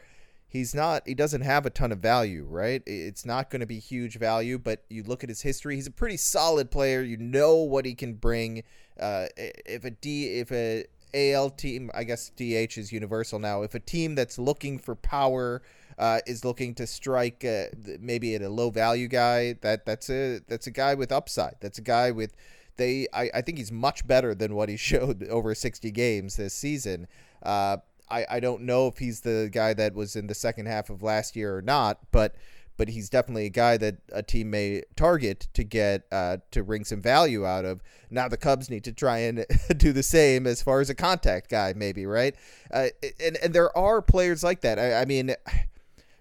he's 0.46 0.74
not 0.74 1.04
he 1.06 1.14
doesn't 1.14 1.40
have 1.40 1.64
a 1.64 1.70
ton 1.70 1.90
of 1.92 2.00
value, 2.00 2.44
right? 2.44 2.82
It's 2.86 3.24
not 3.24 3.48
going 3.48 3.60
to 3.60 3.66
be 3.66 3.78
huge 3.78 4.18
value, 4.18 4.58
but 4.58 4.84
you 4.90 5.02
look 5.04 5.22
at 5.22 5.30
his 5.30 5.40
history, 5.40 5.76
he's 5.76 5.86
a 5.86 5.92
pretty 5.92 6.18
solid 6.18 6.70
player. 6.70 7.02
You 7.02 7.16
know 7.16 7.56
what 7.56 7.86
he 7.86 7.94
can 7.94 8.14
bring. 8.14 8.62
Uh, 9.00 9.26
if 9.36 9.84
a 9.84 9.90
D 9.90 10.40
if 10.40 10.52
a 10.52 10.84
AL 11.14 11.50
team, 11.50 11.90
I 11.94 12.04
guess 12.04 12.30
DH 12.30 12.78
is 12.78 12.92
universal 12.92 13.38
now. 13.38 13.62
If 13.62 13.74
a 13.74 13.80
team 13.80 14.14
that's 14.14 14.38
looking 14.38 14.78
for 14.78 14.94
power 14.94 15.62
uh, 15.98 16.20
is 16.26 16.44
looking 16.44 16.74
to 16.76 16.86
strike 16.86 17.44
uh, 17.44 17.66
maybe 18.00 18.34
at 18.34 18.42
a 18.42 18.48
low 18.48 18.70
value 18.70 19.08
guy, 19.08 19.54
that 19.62 19.84
that's 19.84 20.10
a 20.10 20.40
that's 20.46 20.66
a 20.66 20.70
guy 20.70 20.94
with 20.94 21.10
upside. 21.12 21.56
That's 21.60 21.78
a 21.78 21.82
guy 21.82 22.10
with 22.10 22.34
they. 22.76 23.08
I, 23.12 23.30
I 23.34 23.42
think 23.42 23.58
he's 23.58 23.72
much 23.72 24.06
better 24.06 24.34
than 24.34 24.54
what 24.54 24.68
he 24.68 24.76
showed 24.90 25.26
over 25.28 25.54
60 25.54 25.90
games 25.90 26.36
this 26.36 26.54
season. 26.54 27.06
Uh, 27.42 27.78
I 28.10 28.26
I 28.30 28.40
don't 28.40 28.62
know 28.62 28.86
if 28.86 28.98
he's 28.98 29.20
the 29.20 29.50
guy 29.52 29.74
that 29.74 29.94
was 29.94 30.16
in 30.16 30.26
the 30.26 30.34
second 30.34 30.66
half 30.66 30.90
of 30.90 31.02
last 31.02 31.36
year 31.36 31.56
or 31.56 31.62
not, 31.62 31.98
but 32.10 32.34
but 32.78 32.88
he's 32.88 33.10
definitely 33.10 33.44
a 33.44 33.50
guy 33.50 33.76
that 33.76 33.96
a 34.12 34.22
team 34.22 34.50
may 34.50 34.82
target 34.96 35.48
to 35.52 35.64
get 35.64 36.06
uh, 36.10 36.38
to 36.52 36.62
wring 36.62 36.84
some 36.84 37.02
value 37.02 37.44
out 37.44 37.66
of. 37.66 37.82
Now 38.08 38.28
the 38.28 38.38
Cubs 38.38 38.70
need 38.70 38.84
to 38.84 38.92
try 38.92 39.18
and 39.18 39.44
do 39.76 39.92
the 39.92 40.02
same 40.02 40.46
as 40.46 40.62
far 40.62 40.80
as 40.80 40.88
a 40.88 40.94
contact 40.94 41.50
guy, 41.50 41.74
maybe 41.76 42.06
right? 42.06 42.34
Uh, 42.70 42.88
and 43.20 43.36
and 43.42 43.52
there 43.52 43.76
are 43.76 44.00
players 44.00 44.42
like 44.42 44.62
that. 44.62 44.78
I, 44.78 45.02
I 45.02 45.04
mean. 45.04 45.34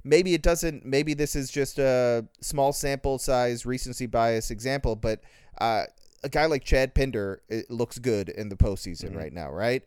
Maybe 0.03 0.33
it 0.33 0.41
doesn't. 0.41 0.85
Maybe 0.85 1.13
this 1.13 1.35
is 1.35 1.51
just 1.51 1.79
a 1.79 2.25
small 2.39 2.71
sample 2.71 3.17
size 3.17 3.65
recency 3.65 4.05
bias 4.05 4.51
example, 4.51 4.95
but 4.95 5.19
uh, 5.57 5.83
a 6.23 6.29
guy 6.29 6.45
like 6.45 6.63
Chad 6.63 6.95
Pinder 6.95 7.41
looks 7.67 7.99
good 7.99 8.29
in 8.29 8.47
the 8.47 8.55
postseason 8.55 9.09
mm-hmm. 9.09 9.17
right 9.17 9.33
now, 9.33 9.51
right? 9.51 9.83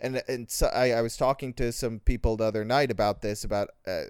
And 0.00 0.22
and 0.28 0.48
so 0.48 0.68
I, 0.68 0.92
I 0.92 1.00
was 1.00 1.16
talking 1.16 1.52
to 1.54 1.72
some 1.72 1.98
people 1.98 2.36
the 2.36 2.44
other 2.44 2.64
night 2.64 2.92
about 2.92 3.20
this 3.20 3.42
about 3.42 3.70
uh, 3.84 4.02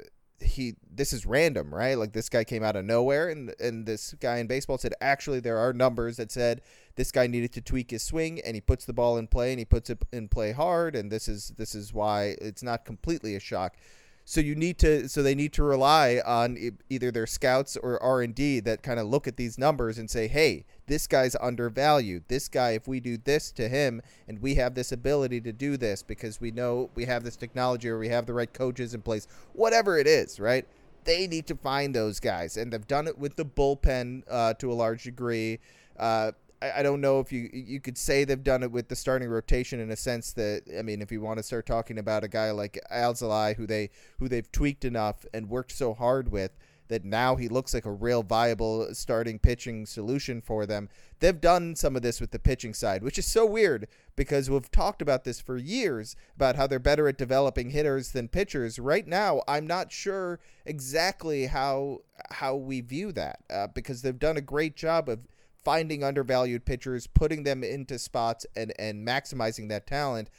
he 0.45 0.75
this 0.91 1.13
is 1.13 1.27
random, 1.27 1.75
right? 1.75 1.99
Like 1.99 2.13
this 2.13 2.29
guy 2.29 2.45
came 2.45 2.63
out 2.63 2.77
of 2.77 2.85
nowhere 2.85 3.29
and 3.29 3.55
and 3.61 3.87
this 3.87 4.15
guy 4.21 4.39
in 4.39 4.47
baseball 4.47 4.79
said 4.79 4.95
actually 5.01 5.41
there 5.41 5.59
are 5.59 5.73
numbers 5.73 6.17
that 6.17 6.31
said 6.31 6.63
this 6.97 7.11
guy 7.11 7.27
needed 7.27 7.53
to 7.55 7.61
tweak 7.61 7.91
his 7.91 8.03
swing 8.03 8.41
and 8.41 8.55
he 8.55 8.61
puts 8.61 8.85
the 8.85 8.93
ball 8.93 9.17
in 9.19 9.27
play 9.27 9.53
and 9.53 9.59
he 9.59 9.65
puts 9.65 9.91
it 9.91 10.03
in 10.13 10.29
play 10.29 10.53
hard 10.53 10.95
and 10.95 11.11
this 11.11 11.29
is 11.29 11.53
this 11.57 11.75
is 11.75 11.93
why 11.93 12.37
it's 12.41 12.63
not 12.63 12.85
completely 12.85 13.35
a 13.35 13.41
shock. 13.41 13.77
So 14.25 14.41
you 14.41 14.55
need 14.55 14.79
to 14.79 15.09
so 15.09 15.23
they 15.23 15.35
need 15.35 15.53
to 15.55 15.63
rely 15.63 16.21
on 16.25 16.79
either 16.89 17.11
their 17.11 17.27
scouts 17.27 17.77
or 17.77 18.03
R&D 18.03 18.61
that 18.61 18.83
kind 18.83 18.99
of 18.99 19.07
look 19.07 19.27
at 19.27 19.37
these 19.37 19.59
numbers 19.59 19.99
and 19.99 20.09
say, 20.11 20.29
"Hey, 20.29 20.65
this 20.87 21.07
guy's 21.07 21.37
undervalued. 21.41 22.25
This 22.29 22.49
guy 22.49 22.71
if 22.71 22.87
we 22.87 23.01
do 23.01 23.17
this 23.17 23.51
to 23.53 23.69
him 23.69 24.03
and 24.29 24.41
we 24.41 24.57
have 24.57 24.75
this 24.75 24.93
ability 24.93 25.41
to 25.43 25.53
do 25.53 25.77
this 25.77 26.03
because 26.03 26.41
we 26.41 26.51
know 26.51 26.91
we 26.95 27.05
have 27.07 27.25
this 27.25 27.37
technology 27.37 27.89
or 27.89 27.99
we 27.99 28.09
have 28.09 28.27
the 28.27 28.35
right 28.35 28.53
coaches 28.53 28.95
in 28.95 29.03
place, 29.03 29.27
whatever 29.53 29.99
it 29.99 30.07
is, 30.07 30.39
right? 30.39 30.67
They 31.05 31.27
need 31.27 31.47
to 31.49 31.57
find 31.57 31.95
those 31.95 32.21
guys 32.21 32.57
and 32.57 32.73
they've 32.73 32.87
done 32.87 33.07
it 33.07 33.19
with 33.19 33.37
the 33.37 33.45
bullpen 33.45 34.23
uh, 34.31 34.55
to 34.55 34.73
a 34.73 34.75
large 34.75 35.05
degree. 35.05 35.59
Uh, 35.99 36.33
I, 36.63 36.83
don't 36.83 37.01
know 37.01 37.21
if 37.21 37.31
you 37.31 37.51
you 37.53 37.81
could 37.81 37.99
say 37.99 38.25
they've 38.25 38.43
done 38.43 38.63
it 38.63 38.71
with 38.71 38.89
the 38.89 38.97
starting 38.97 39.29
rotation 39.29 39.81
in 39.81 39.91
a 39.91 39.97
sense 39.97 40.33
that 40.33 40.63
I 40.79 40.83
mean, 40.83 41.03
if 41.03 41.13
you 41.13 41.21
want 41.21 41.39
to 41.39 41.43
start 41.43 41.67
talking 41.67 41.99
about 41.99 42.25
a 42.25 42.29
guy 42.29 42.51
like 42.53 42.79
Alzolay, 42.93 43.57
who 43.57 43.67
they 43.67 43.91
who 44.19 44.29
they've 44.29 44.51
tweaked 44.51 44.85
enough 44.85 45.27
and 45.35 45.49
worked 45.49 45.73
so 45.73 45.93
hard 45.93 46.31
with 46.31 46.53
that 46.95 47.05
now 47.05 47.35
he 47.35 47.49
looks 47.49 47.75
like 47.75 47.87
a 47.87 47.91
real 47.91 48.23
viable 48.23 48.95
starting 48.95 49.37
pitching 49.37 49.85
solution 49.85 50.41
for 50.41 50.65
them. 50.65 50.89
They've 51.19 51.41
done 51.41 51.75
some 51.75 51.97
of 51.97 52.03
this 52.03 52.21
with 52.21 52.31
the 52.31 52.39
pitching 52.39 52.73
side, 52.73 53.03
which 53.03 53.19
is 53.19 53.27
so 53.27 53.45
weird 53.45 53.89
because 54.15 54.49
we've 54.49 54.71
talked 54.71 55.03
about 55.03 55.25
this 55.25 55.41
for 55.41 55.57
years 55.57 56.15
about 56.37 56.55
how 56.55 56.69
they're 56.69 56.79
better 56.79 57.09
at 57.09 57.19
developing 57.19 57.71
hitters 57.71 58.13
than 58.13 58.29
pitchers. 58.29 58.79
Right 58.79 59.09
now, 59.09 59.43
I'm 59.49 59.67
not 59.67 59.91
sure 59.91 60.39
exactly 60.65 61.47
how 61.47 62.03
how 62.31 62.55
we 62.55 62.81
view 62.81 63.11
that 63.11 63.41
uh, 63.51 63.67
because 63.67 64.03
they've 64.03 64.17
done 64.17 64.37
a 64.37 64.41
great 64.41 64.77
job 64.77 65.09
of 65.09 65.19
finding 65.65 66.05
undervalued 66.05 66.65
pitchers, 66.65 67.09
putting 67.09 67.43
them 67.43 67.65
into 67.65 67.99
spots, 67.99 68.47
and 68.55 68.73
and 68.79 69.05
maximizing 69.05 69.69
that 69.71 69.89
talent. 69.89 70.31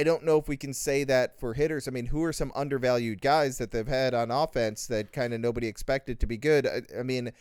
I 0.00 0.02
don't 0.02 0.24
know 0.24 0.38
if 0.38 0.48
we 0.48 0.56
can 0.56 0.72
say 0.72 1.04
that 1.04 1.38
for 1.38 1.52
hitters. 1.52 1.86
I 1.86 1.90
mean, 1.90 2.06
who 2.06 2.24
are 2.24 2.32
some 2.32 2.52
undervalued 2.54 3.20
guys 3.20 3.58
that 3.58 3.70
they've 3.70 3.86
had 3.86 4.14
on 4.14 4.30
offense 4.30 4.86
that 4.86 5.12
kind 5.12 5.34
of 5.34 5.40
nobody 5.40 5.66
expected 5.66 6.18
to 6.20 6.26
be 6.26 6.38
good? 6.38 6.66
I, 6.66 6.80
I 6.98 7.02
mean, 7.02 7.32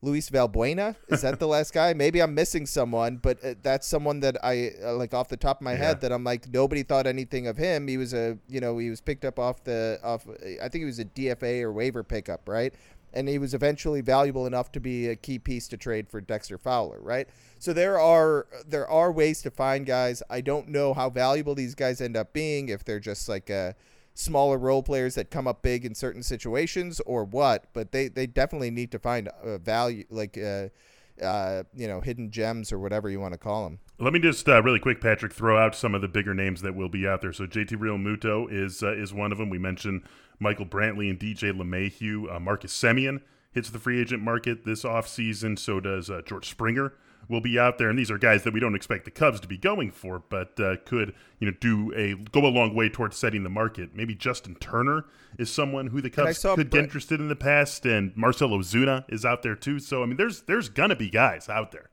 Luis 0.00 0.30
Valbuena 0.30 0.94
is 1.08 1.22
that 1.22 1.40
the 1.40 1.48
last 1.56 1.72
guy? 1.72 1.92
Maybe 1.94 2.22
I'm 2.22 2.36
missing 2.36 2.66
someone, 2.66 3.16
but 3.16 3.44
uh, 3.44 3.54
that's 3.62 3.84
someone 3.84 4.20
that 4.20 4.36
I 4.44 4.70
uh, 4.80 4.94
like 4.94 5.12
off 5.12 5.28
the 5.28 5.36
top 5.36 5.56
of 5.58 5.62
my 5.62 5.72
yeah. 5.72 5.78
head 5.78 6.00
that 6.02 6.12
I'm 6.12 6.22
like 6.22 6.48
nobody 6.48 6.84
thought 6.84 7.08
anything 7.08 7.48
of 7.48 7.56
him. 7.56 7.88
He 7.88 7.96
was 7.96 8.14
a 8.14 8.38
you 8.46 8.60
know 8.60 8.78
he 8.78 8.90
was 8.90 9.00
picked 9.00 9.24
up 9.24 9.40
off 9.40 9.64
the 9.64 9.98
off. 10.04 10.24
I 10.62 10.68
think 10.68 10.82
he 10.82 10.84
was 10.84 11.00
a 11.00 11.04
DFA 11.04 11.62
or 11.62 11.72
waiver 11.72 12.04
pickup, 12.04 12.48
right? 12.48 12.72
And 13.12 13.28
he 13.28 13.38
was 13.38 13.54
eventually 13.54 14.00
valuable 14.00 14.46
enough 14.46 14.70
to 14.72 14.80
be 14.80 15.08
a 15.08 15.16
key 15.16 15.38
piece 15.38 15.68
to 15.68 15.76
trade 15.76 16.08
for 16.08 16.20
Dexter 16.20 16.58
Fowler, 16.58 17.00
right? 17.00 17.28
So 17.58 17.72
there 17.72 17.98
are 17.98 18.46
there 18.66 18.88
are 18.88 19.10
ways 19.10 19.42
to 19.42 19.50
find 19.50 19.86
guys. 19.86 20.22
I 20.30 20.40
don't 20.40 20.68
know 20.68 20.94
how 20.94 21.10
valuable 21.10 21.54
these 21.54 21.74
guys 21.74 22.00
end 22.00 22.16
up 22.16 22.32
being 22.32 22.68
if 22.68 22.84
they're 22.84 23.00
just 23.00 23.28
like 23.28 23.50
uh, 23.50 23.72
smaller 24.14 24.58
role 24.58 24.82
players 24.82 25.14
that 25.14 25.30
come 25.30 25.46
up 25.46 25.62
big 25.62 25.84
in 25.84 25.94
certain 25.94 26.22
situations 26.22 27.00
or 27.06 27.24
what, 27.24 27.72
but 27.72 27.92
they 27.92 28.08
they 28.08 28.26
definitely 28.26 28.70
need 28.70 28.90
to 28.92 28.98
find 28.98 29.28
a 29.42 29.58
value 29.58 30.04
like 30.10 30.36
uh, 30.36 30.68
uh, 31.22 31.62
you 31.74 31.88
know 31.88 32.00
hidden 32.00 32.30
gems 32.30 32.72
or 32.72 32.78
whatever 32.78 33.08
you 33.08 33.20
want 33.20 33.32
to 33.32 33.38
call 33.38 33.64
them. 33.64 33.78
Let 33.98 34.12
me 34.12 34.20
just 34.20 34.48
uh, 34.48 34.62
really 34.62 34.78
quick, 34.78 35.00
Patrick, 35.00 35.32
throw 35.32 35.58
out 35.58 35.74
some 35.74 35.94
of 35.94 36.02
the 36.02 36.08
bigger 36.08 36.34
names 36.34 36.62
that 36.62 36.74
will 36.74 36.88
be 36.88 37.06
out 37.06 37.20
there. 37.20 37.32
So 37.32 37.46
JT 37.46 37.72
Realmuto 37.72 38.46
is 38.50 38.82
uh, 38.82 38.92
is 38.92 39.12
one 39.12 39.32
of 39.32 39.38
them. 39.38 39.50
We 39.50 39.58
mentioned 39.58 40.02
Michael 40.38 40.66
Brantley 40.66 41.10
and 41.10 41.18
DJ 41.18 41.52
LeMahieu. 41.52 42.34
Uh, 42.34 42.40
Marcus 42.40 42.76
Semien 42.76 43.20
hits 43.52 43.70
the 43.70 43.78
free 43.78 44.00
agent 44.00 44.22
market 44.22 44.64
this 44.64 44.84
offseason. 44.84 45.58
So 45.58 45.80
does 45.80 46.10
uh, 46.10 46.22
George 46.24 46.48
Springer 46.48 46.92
will 47.28 47.40
be 47.40 47.58
out 47.58 47.78
there, 47.78 47.90
and 47.90 47.98
these 47.98 48.10
are 48.10 48.18
guys 48.18 48.42
that 48.44 48.54
we 48.54 48.60
don't 48.60 48.74
expect 48.74 49.04
the 49.04 49.10
Cubs 49.10 49.40
to 49.40 49.48
be 49.48 49.58
going 49.58 49.90
for, 49.90 50.22
but 50.30 50.58
uh, 50.58 50.76
could 50.86 51.14
you 51.38 51.50
know 51.50 51.56
do 51.60 51.92
a 51.94 52.14
go 52.30 52.46
a 52.46 52.48
long 52.48 52.74
way 52.74 52.88
towards 52.88 53.16
setting 53.16 53.42
the 53.42 53.50
market. 53.50 53.90
Maybe 53.94 54.14
Justin 54.14 54.54
Turner 54.56 55.04
is 55.38 55.50
someone 55.50 55.88
who 55.88 56.00
the 56.00 56.10
Cubs 56.10 56.42
could 56.42 56.70
get 56.70 56.84
interested 56.84 57.20
in 57.20 57.28
the 57.28 57.36
past, 57.36 57.84
and 57.84 58.16
Marcell 58.16 58.50
Ozuna 58.50 59.04
is 59.08 59.24
out 59.24 59.42
there 59.42 59.56
too. 59.56 59.78
So 59.78 60.02
I 60.02 60.06
mean, 60.06 60.16
there's 60.16 60.42
there's 60.42 60.68
gonna 60.68 60.96
be 60.96 61.10
guys 61.10 61.48
out 61.48 61.72
there. 61.72 61.90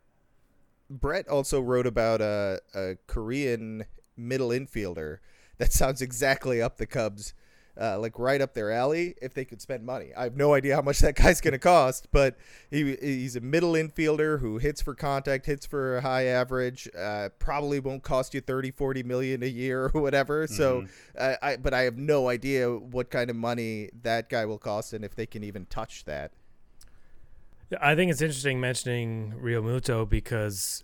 Brett 0.89 1.27
also 1.27 1.59
wrote 1.59 1.87
about 1.87 2.21
a, 2.21 2.61
a 2.75 2.97
Korean 3.07 3.85
middle 4.15 4.49
infielder 4.49 5.17
that 5.57 5.73
sounds 5.73 6.01
exactly 6.01 6.61
up 6.61 6.77
the 6.77 6.85
Cubs 6.85 7.33
uh, 7.79 7.99
like 7.99 8.17
right 8.17 8.41
up 8.41 8.53
their 8.53 8.71
alley 8.71 9.15
if 9.21 9.33
they 9.33 9.45
could 9.45 9.61
spend 9.61 9.85
money. 9.85 10.11
I 10.15 10.23
have 10.23 10.35
no 10.35 10.53
idea 10.53 10.75
how 10.75 10.81
much 10.81 10.99
that 11.05 11.15
guy's 11.15 11.41
going 11.41 11.53
to 11.53 11.59
cost, 11.59 12.07
but 12.11 12.37
he 12.69 12.95
he's 12.95 13.35
a 13.35 13.41
middle 13.41 13.73
infielder 13.73 14.39
who 14.39 14.57
hits 14.57 14.81
for 14.81 14.95
contact, 14.95 15.45
hits 15.45 15.65
for 15.65 15.97
a 15.97 16.01
high 16.01 16.25
average, 16.25 16.89
uh, 16.97 17.29
probably 17.39 17.79
won't 17.79 18.03
cost 18.03 18.33
you 18.33 18.41
30, 18.41 18.71
40 18.71 19.03
million 19.03 19.43
a 19.43 19.47
year 19.47 19.85
or 19.93 20.01
whatever. 20.01 20.45
Mm-hmm. 20.45 20.55
So, 20.55 20.85
uh, 21.17 21.35
I 21.41 21.57
but 21.57 21.73
I 21.73 21.81
have 21.81 21.97
no 21.97 22.29
idea 22.29 22.69
what 22.69 23.09
kind 23.09 23.29
of 23.29 23.35
money 23.35 23.89
that 24.03 24.29
guy 24.29 24.45
will 24.45 24.59
cost 24.59 24.93
and 24.93 25.03
if 25.03 25.15
they 25.15 25.25
can 25.25 25.43
even 25.43 25.65
touch 25.65 26.05
that. 26.05 26.31
I 27.81 27.95
think 27.95 28.11
it's 28.11 28.21
interesting 28.21 28.61
mentioning 28.61 29.33
Realmuto 29.41 30.07
because 30.07 30.83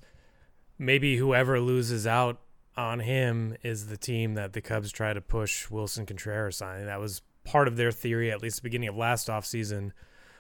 maybe 0.80 1.18
whoever 1.18 1.60
loses 1.60 2.08
out 2.08 2.40
on 2.78 3.00
him 3.00 3.56
is 3.64 3.88
the 3.88 3.98
team 3.98 4.36
that 4.36 4.54
the 4.54 4.62
Cubs 4.62 4.92
try 4.92 5.14
to 5.14 5.22
push 5.22 5.68
Willson 5.70 6.06
Contreras 6.06 6.62
on. 6.62 6.78
And 6.78 6.88
that 6.88 7.00
was 7.00 7.22
part 7.44 7.68
of 7.68 7.76
their 7.76 7.92
theory, 7.92 8.32
at 8.32 8.42
least 8.42 8.58
the 8.58 8.62
beginning 8.64 8.90
of 8.90 8.96
last 8.96 9.28
offseason, 9.28 9.92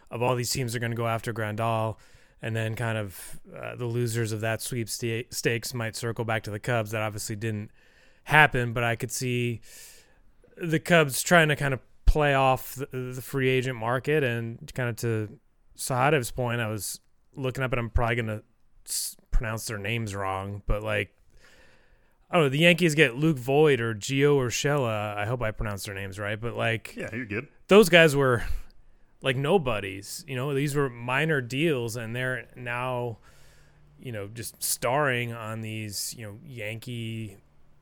of 0.09 0.21
all 0.21 0.35
these 0.35 0.51
teams 0.51 0.75
are 0.75 0.79
going 0.79 0.91
to 0.91 0.97
go 0.97 1.07
after 1.07 1.33
Grandal, 1.33 1.97
and 2.41 2.55
then 2.55 2.75
kind 2.75 2.97
of 2.97 3.39
uh, 3.55 3.75
the 3.75 3.85
losers 3.85 4.31
of 4.31 4.41
that 4.41 4.61
sweepstakes 4.61 5.73
might 5.73 5.95
circle 5.95 6.25
back 6.25 6.43
to 6.43 6.51
the 6.51 6.59
Cubs. 6.59 6.91
That 6.91 7.01
obviously 7.01 7.35
didn't 7.35 7.71
happen, 8.23 8.73
but 8.73 8.83
I 8.83 8.95
could 8.95 9.11
see 9.11 9.61
the 10.57 10.79
Cubs 10.79 11.21
trying 11.21 11.49
to 11.49 11.55
kind 11.55 11.73
of 11.73 11.79
play 12.05 12.33
off 12.33 12.75
the, 12.75 12.87
the 12.91 13.21
free 13.21 13.49
agent 13.49 13.77
market 13.77 14.23
and 14.23 14.71
kind 14.73 14.89
of 14.89 14.95
to 14.97 15.39
Sahadev's 15.77 16.31
point, 16.31 16.61
I 16.61 16.67
was 16.67 16.99
looking 17.35 17.63
up 17.63 17.71
and 17.71 17.79
I'm 17.79 17.89
probably 17.89 18.15
going 18.15 18.27
to 18.27 18.43
pronounce 19.31 19.65
their 19.65 19.77
names 19.77 20.13
wrong, 20.13 20.61
but 20.67 20.83
like 20.83 21.15
I 22.31 22.35
don't 22.35 22.45
know, 22.45 22.49
the 22.49 22.59
Yankees 22.59 22.95
get 22.95 23.17
Luke 23.17 23.37
Voit 23.37 23.81
or 23.81 23.93
Gio 23.93 24.37
Urshela. 24.37 25.17
I 25.17 25.25
hope 25.25 25.41
I 25.41 25.51
pronounced 25.51 25.85
their 25.85 25.95
names 25.95 26.17
right, 26.17 26.39
but 26.39 26.55
like 26.55 26.95
Yeah, 26.95 27.09
you're 27.13 27.25
good. 27.25 27.47
Those 27.67 27.89
guys 27.89 28.15
were 28.15 28.43
like 29.21 29.35
nobodies. 29.35 30.23
You 30.27 30.35
know, 30.35 30.53
these 30.53 30.75
were 30.75 30.89
minor 30.89 31.41
deals 31.41 31.97
and 31.97 32.15
they're 32.15 32.47
now 32.55 33.17
you 34.01 34.11
know, 34.11 34.27
just 34.27 34.61
starring 34.63 35.31
on 35.31 35.61
these, 35.61 36.15
you 36.17 36.25
know, 36.25 36.39
Yankee 36.45 37.37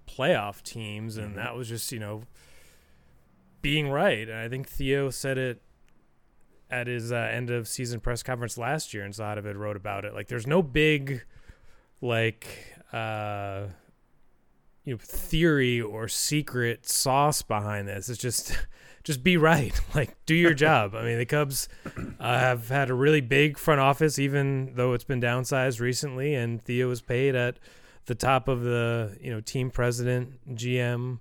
playoff 0.07 0.61
teams 0.61 1.17
and 1.17 1.29
mm-hmm. 1.29 1.37
that 1.37 1.55
was 1.55 1.69
just, 1.69 1.91
you 1.91 1.99
know, 1.99 2.23
being 3.61 3.89
right. 3.89 4.27
And 4.27 4.37
I 4.37 4.49
think 4.49 4.67
Theo 4.67 5.09
said 5.09 5.37
it 5.37 5.61
at 6.69 6.87
his 6.87 7.11
uh, 7.11 7.15
end 7.15 7.49
of 7.49 7.67
season 7.67 7.99
press 7.99 8.21
conference 8.21 8.57
last 8.57 8.93
year, 8.93 9.03
and 9.03 9.13
Sahadev 9.13 9.55
wrote 9.55 9.75
about 9.75 10.05
it. 10.05 10.13
Like, 10.13 10.27
there's 10.27 10.45
no 10.45 10.61
big, 10.61 11.23
like, 12.01 12.75
uh, 12.93 13.63
you 14.89 14.95
know, 14.95 14.99
theory 14.99 15.79
or 15.79 16.07
secret 16.07 16.89
sauce 16.89 17.43
behind 17.43 17.87
this. 17.87 18.09
It's 18.09 18.17
just, 18.17 18.57
just 19.03 19.23
be 19.23 19.37
right. 19.37 19.79
Like, 19.93 20.17
do 20.25 20.33
your 20.33 20.53
job. 20.65 20.95
I 20.95 21.03
mean, 21.03 21.19
the 21.19 21.27
Cubs 21.27 21.69
uh, 22.19 22.39
have 22.39 22.69
had 22.69 22.89
a 22.89 22.95
really 22.95 23.21
big 23.21 23.59
front 23.59 23.79
office, 23.79 24.17
even 24.17 24.73
though 24.73 24.93
it's 24.93 25.03
been 25.03 25.21
downsized 25.21 25.79
recently, 25.79 26.33
and 26.33 26.59
Theo 26.59 26.89
was 26.89 27.01
paid 27.01 27.35
at 27.35 27.59
the 28.07 28.15
top 28.15 28.47
of 28.47 28.63
the, 28.63 29.15
you 29.21 29.29
know, 29.29 29.41
team 29.41 29.69
president, 29.69 30.39
GM 30.55 31.19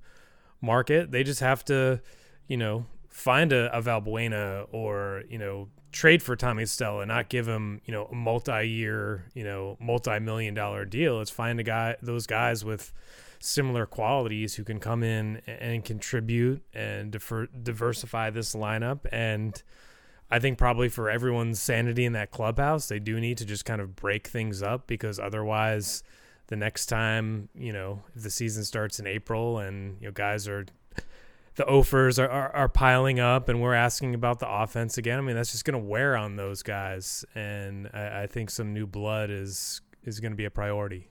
market. 0.62 1.10
They 1.10 1.22
just 1.22 1.40
have 1.40 1.62
to, 1.66 2.00
you 2.46 2.56
know, 2.56 2.86
find 3.10 3.52
a, 3.52 3.76
a 3.76 3.82
Valbuena 3.82 4.66
or 4.72 5.24
you 5.28 5.38
know 5.38 5.68
trade 5.90 6.22
for 6.22 6.36
Tommy 6.36 6.64
Stella, 6.64 7.04
not 7.04 7.28
give 7.28 7.46
him 7.46 7.82
you 7.84 7.92
know 7.92 8.06
a 8.06 8.14
multi-year, 8.14 9.26
you 9.34 9.44
know, 9.44 9.76
multi-million 9.78 10.54
dollar 10.54 10.86
deal. 10.86 11.18
Let's 11.18 11.30
find 11.30 11.60
a 11.60 11.64
guy, 11.64 11.96
those 12.00 12.26
guys 12.26 12.64
with 12.64 12.92
similar 13.40 13.86
qualities 13.86 14.54
who 14.54 14.64
can 14.64 14.80
come 14.80 15.02
in 15.02 15.42
and 15.46 15.84
contribute 15.84 16.62
and 16.74 17.10
defer, 17.10 17.46
diversify 17.46 18.30
this 18.30 18.54
lineup. 18.54 19.00
And 19.12 19.62
I 20.30 20.38
think 20.38 20.58
probably 20.58 20.88
for 20.88 21.08
everyone's 21.08 21.60
sanity 21.60 22.04
in 22.04 22.12
that 22.12 22.30
clubhouse, 22.30 22.88
they 22.88 22.98
do 22.98 23.20
need 23.20 23.38
to 23.38 23.44
just 23.44 23.64
kind 23.64 23.80
of 23.80 23.96
break 23.96 24.26
things 24.26 24.62
up 24.62 24.86
because 24.86 25.18
otherwise, 25.18 26.02
the 26.48 26.56
next 26.56 26.86
time 26.86 27.50
you 27.54 27.74
know 27.74 28.02
if 28.16 28.22
the 28.22 28.30
season 28.30 28.64
starts 28.64 28.98
in 28.98 29.06
April 29.06 29.58
and 29.58 29.98
you 30.00 30.06
know 30.06 30.12
guys 30.12 30.48
are 30.48 30.64
the 31.58 31.66
offers 31.66 32.18
are, 32.18 32.28
are, 32.28 32.54
are, 32.54 32.68
piling 32.68 33.18
up 33.18 33.48
and 33.48 33.60
we're 33.60 33.74
asking 33.74 34.14
about 34.14 34.38
the 34.38 34.48
offense 34.48 34.96
again. 34.96 35.18
I 35.18 35.22
mean, 35.22 35.34
that's 35.34 35.50
just 35.50 35.64
going 35.64 35.72
to 35.72 35.84
wear 35.84 36.16
on 36.16 36.36
those 36.36 36.62
guys. 36.62 37.24
And 37.34 37.90
I, 37.92 38.22
I, 38.22 38.26
think 38.28 38.48
some 38.48 38.72
new 38.72 38.86
blood 38.86 39.28
is, 39.28 39.80
is 40.04 40.20
going 40.20 40.30
to 40.30 40.36
be 40.36 40.44
a 40.44 40.52
priority. 40.52 41.08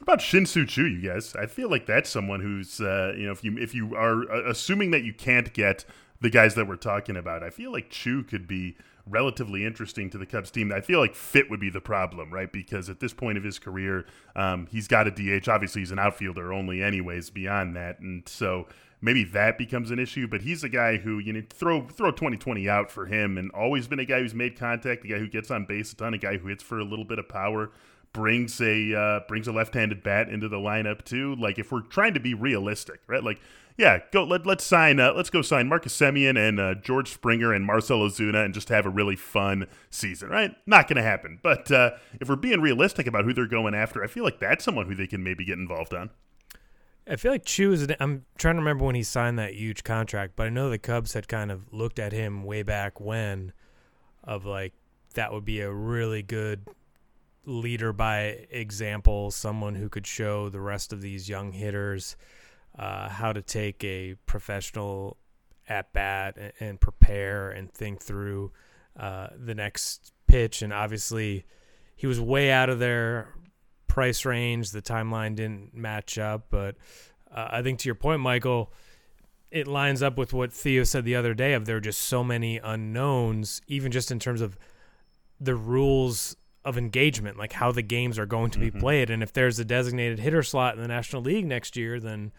What 0.00 0.14
about 0.14 0.22
Shin-Soo 0.22 0.64
Choo, 0.64 0.86
you 0.86 1.10
guys? 1.10 1.36
I 1.36 1.44
feel 1.44 1.68
like 1.68 1.84
that's 1.84 2.08
someone 2.08 2.40
who's, 2.40 2.80
uh, 2.80 3.12
you 3.14 3.26
know, 3.26 3.32
if 3.32 3.44
you, 3.44 3.58
if 3.58 3.74
you 3.74 3.94
are 3.94 4.22
uh, 4.32 4.50
assuming 4.50 4.92
that 4.92 5.04
you 5.04 5.12
can't 5.12 5.52
get 5.52 5.84
the 6.22 6.30
guys 6.30 6.54
that 6.54 6.66
we're 6.66 6.76
talking 6.76 7.18
about, 7.18 7.42
I 7.42 7.50
feel 7.50 7.70
like 7.70 7.90
Choo 7.90 8.22
could 8.22 8.48
be 8.48 8.78
relatively 9.06 9.62
interesting 9.62 10.08
to 10.08 10.16
the 10.16 10.24
Cubs 10.24 10.50
team. 10.50 10.72
I 10.72 10.80
feel 10.80 11.00
like 11.00 11.14
fit 11.14 11.50
would 11.50 11.60
be 11.60 11.68
the 11.68 11.82
problem, 11.82 12.32
right? 12.32 12.50
Because 12.50 12.88
at 12.88 13.00
this 13.00 13.12
point 13.12 13.36
of 13.36 13.44
his 13.44 13.58
career, 13.58 14.06
um, 14.34 14.68
he's 14.70 14.88
got 14.88 15.06
a 15.06 15.10
DH. 15.10 15.50
Obviously, 15.50 15.82
he's 15.82 15.90
an 15.90 15.98
outfielder 15.98 16.50
only, 16.50 16.82
anyways, 16.82 17.28
beyond 17.28 17.76
that. 17.76 18.00
And 18.00 18.26
so, 18.26 18.68
maybe 19.02 19.24
that 19.24 19.58
becomes 19.58 19.90
an 19.90 19.98
issue. 19.98 20.26
But 20.26 20.40
he's 20.40 20.64
a 20.64 20.70
guy 20.70 20.96
who 20.96 21.18
you 21.18 21.34
know 21.34 21.42
throw 21.50 21.86
throw 21.86 22.10
2020 22.10 22.68
out 22.70 22.90
for 22.90 23.04
him, 23.04 23.36
and 23.36 23.50
always 23.52 23.86
been 23.86 23.98
a 23.98 24.06
guy 24.06 24.20
who's 24.20 24.34
made 24.34 24.58
contact, 24.58 25.04
a 25.04 25.08
guy 25.08 25.18
who 25.18 25.28
gets 25.28 25.50
on 25.50 25.66
base 25.66 25.92
a 25.92 25.96
ton, 25.96 26.14
a 26.14 26.18
guy 26.18 26.38
who 26.38 26.48
hits 26.48 26.62
for 26.62 26.78
a 26.78 26.84
little 26.84 27.04
bit 27.04 27.18
of 27.18 27.28
power, 27.28 27.70
brings 28.12 28.60
a 28.60 28.94
uh, 28.94 29.20
brings 29.28 29.46
a 29.46 29.52
left-handed 29.52 30.02
bat 30.02 30.28
into 30.28 30.48
the 30.48 30.56
lineup 30.56 31.04
too. 31.04 31.34
Like 31.36 31.58
if 31.58 31.70
we're 31.72 31.82
trying 31.82 32.14
to 32.14 32.20
be 32.20 32.34
realistic, 32.34 33.00
right? 33.06 33.22
Like 33.22 33.40
yeah, 33.76 34.00
go 34.12 34.24
let 34.24 34.46
let's 34.46 34.64
sign 34.64 35.00
uh, 35.00 35.12
let's 35.14 35.30
go 35.30 35.42
sign 35.42 35.68
Marcus 35.68 35.96
Semien 35.96 36.36
and 36.36 36.60
uh, 36.60 36.74
George 36.74 37.12
Springer 37.12 37.52
and 37.52 37.64
Marcell 37.64 38.00
Ozuna 38.00 38.44
and 38.44 38.52
just 38.52 38.68
have 38.68 38.84
a 38.84 38.90
really 38.90 39.16
fun 39.16 39.66
season, 39.88 40.28
right? 40.28 40.54
Not 40.66 40.86
going 40.86 40.96
to 40.96 41.02
happen. 41.02 41.38
But 41.42 41.70
uh, 41.70 41.92
if 42.20 42.28
we're 42.28 42.36
being 42.36 42.60
realistic 42.60 43.06
about 43.06 43.24
who 43.24 43.32
they're 43.32 43.46
going 43.46 43.74
after, 43.74 44.04
I 44.04 44.06
feel 44.06 44.24
like 44.24 44.38
that's 44.38 44.64
someone 44.64 44.86
who 44.86 44.94
they 44.94 45.06
can 45.06 45.22
maybe 45.22 45.44
get 45.44 45.58
involved 45.58 45.94
on. 45.94 46.10
I 47.08 47.16
feel 47.16 47.32
like 47.32 47.44
Choo 47.44 47.72
is. 47.72 47.82
An, 47.82 47.96
I'm 48.00 48.26
trying 48.36 48.56
to 48.56 48.60
remember 48.60 48.84
when 48.84 48.94
he 48.94 49.02
signed 49.02 49.38
that 49.38 49.54
huge 49.54 49.82
contract, 49.82 50.34
but 50.36 50.46
I 50.46 50.50
know 50.50 50.68
the 50.68 50.78
Cubs 50.78 51.14
had 51.14 51.26
kind 51.26 51.50
of 51.50 51.72
looked 51.72 51.98
at 51.98 52.12
him 52.12 52.44
way 52.44 52.62
back 52.62 53.00
when, 53.00 53.52
of 54.22 54.44
like 54.44 54.74
that 55.14 55.32
would 55.32 55.44
be 55.44 55.60
a 55.60 55.72
really 55.72 56.22
good 56.22 56.66
leader 57.50 57.92
by 57.92 58.46
example, 58.50 59.30
someone 59.30 59.74
who 59.74 59.88
could 59.88 60.06
show 60.06 60.48
the 60.48 60.60
rest 60.60 60.92
of 60.92 61.00
these 61.00 61.28
young 61.28 61.52
hitters 61.52 62.16
uh, 62.78 63.08
how 63.08 63.32
to 63.32 63.42
take 63.42 63.82
a 63.84 64.14
professional 64.26 65.16
at 65.68 65.92
bat 65.92 66.36
and, 66.36 66.52
and, 66.60 66.80
prepare 66.80 67.50
and 67.50 67.72
think 67.72 68.00
through 68.00 68.52
uh, 68.98 69.28
the 69.36 69.54
next 69.54 70.12
pitch. 70.26 70.62
And 70.62 70.72
obviously, 70.72 71.44
he 71.96 72.06
was 72.06 72.20
way 72.20 72.50
out 72.50 72.70
of 72.70 72.78
their 72.78 73.34
price 73.86 74.24
range. 74.24 74.70
The 74.70 74.82
timeline 74.82 75.34
didn't 75.34 75.74
match 75.74 76.18
up, 76.18 76.46
but 76.50 76.76
uh, 77.34 77.48
I 77.50 77.62
think 77.62 77.80
to 77.80 77.88
your 77.88 77.94
point, 77.94 78.20
Michael, 78.20 78.72
it 79.50 79.66
lines 79.66 80.02
up 80.02 80.16
with 80.16 80.32
what 80.32 80.52
Theo 80.52 80.84
said 80.84 81.04
the 81.04 81.16
other 81.16 81.34
day. 81.34 81.54
Of 81.54 81.66
there 81.66 81.76
are 81.76 81.80
just 81.80 82.00
so 82.00 82.22
many 82.22 82.58
unknowns, 82.58 83.60
even 83.66 83.90
just 83.90 84.10
in 84.10 84.18
terms 84.18 84.40
of 84.40 84.56
the 85.40 85.54
rules 85.56 86.36
of 86.64 86.76
engagement, 86.76 87.38
like 87.38 87.52
how 87.52 87.72
the 87.72 87.82
games 87.82 88.18
are 88.18 88.26
going 88.26 88.50
to 88.50 88.58
be 88.58 88.70
mm-hmm. 88.70 88.80
played. 88.80 89.10
And 89.10 89.22
if 89.22 89.32
there's 89.32 89.58
a 89.58 89.64
designated 89.64 90.18
hitter 90.18 90.42
slot 90.42 90.74
in 90.74 90.82
the 90.82 90.88
National 90.88 91.22
League 91.22 91.46
next 91.46 91.76
year, 91.76 91.98
then 91.98 92.32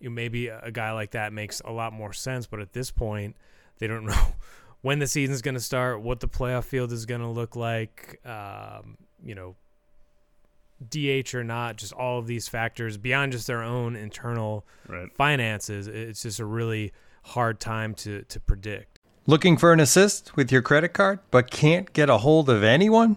you 0.00 0.08
know, 0.08 0.14
maybe 0.14 0.48
a 0.48 0.70
guy 0.70 0.92
like 0.92 1.12
that 1.12 1.32
makes 1.32 1.60
a 1.60 1.70
lot 1.70 1.92
more 1.92 2.12
sense. 2.12 2.46
But 2.46 2.60
at 2.60 2.72
this 2.72 2.90
point, 2.90 3.36
they 3.78 3.86
don't 3.86 4.04
know 4.06 4.34
when 4.82 4.98
the 4.98 5.06
season's 5.06 5.42
going 5.42 5.54
to 5.54 5.60
start, 5.60 6.00
what 6.00 6.20
the 6.20 6.28
playoff 6.28 6.64
field 6.64 6.92
is 6.92 7.06
going 7.06 7.20
to 7.20 7.28
look 7.28 7.56
like. 7.56 8.20
Um, 8.24 8.96
you 9.24 9.34
know, 9.34 9.56
DH 10.90 11.34
or 11.34 11.44
not, 11.44 11.76
just 11.76 11.92
all 11.92 12.18
of 12.18 12.26
these 12.26 12.48
factors 12.48 12.96
beyond 12.96 13.32
just 13.32 13.46
their 13.46 13.62
own 13.62 13.96
internal 13.96 14.64
right. 14.88 15.12
finances. 15.14 15.86
It's 15.86 16.22
just 16.22 16.38
a 16.38 16.44
really 16.44 16.92
hard 17.22 17.60
time 17.60 17.94
to, 17.94 18.22
to 18.22 18.40
predict. 18.40 19.00
Looking 19.26 19.56
for 19.56 19.72
an 19.72 19.80
assist 19.80 20.36
with 20.36 20.52
your 20.52 20.62
credit 20.62 20.90
card, 20.90 21.18
but 21.30 21.50
can't 21.50 21.92
get 21.92 22.08
a 22.08 22.18
hold 22.18 22.48
of 22.48 22.62
anyone? 22.62 23.16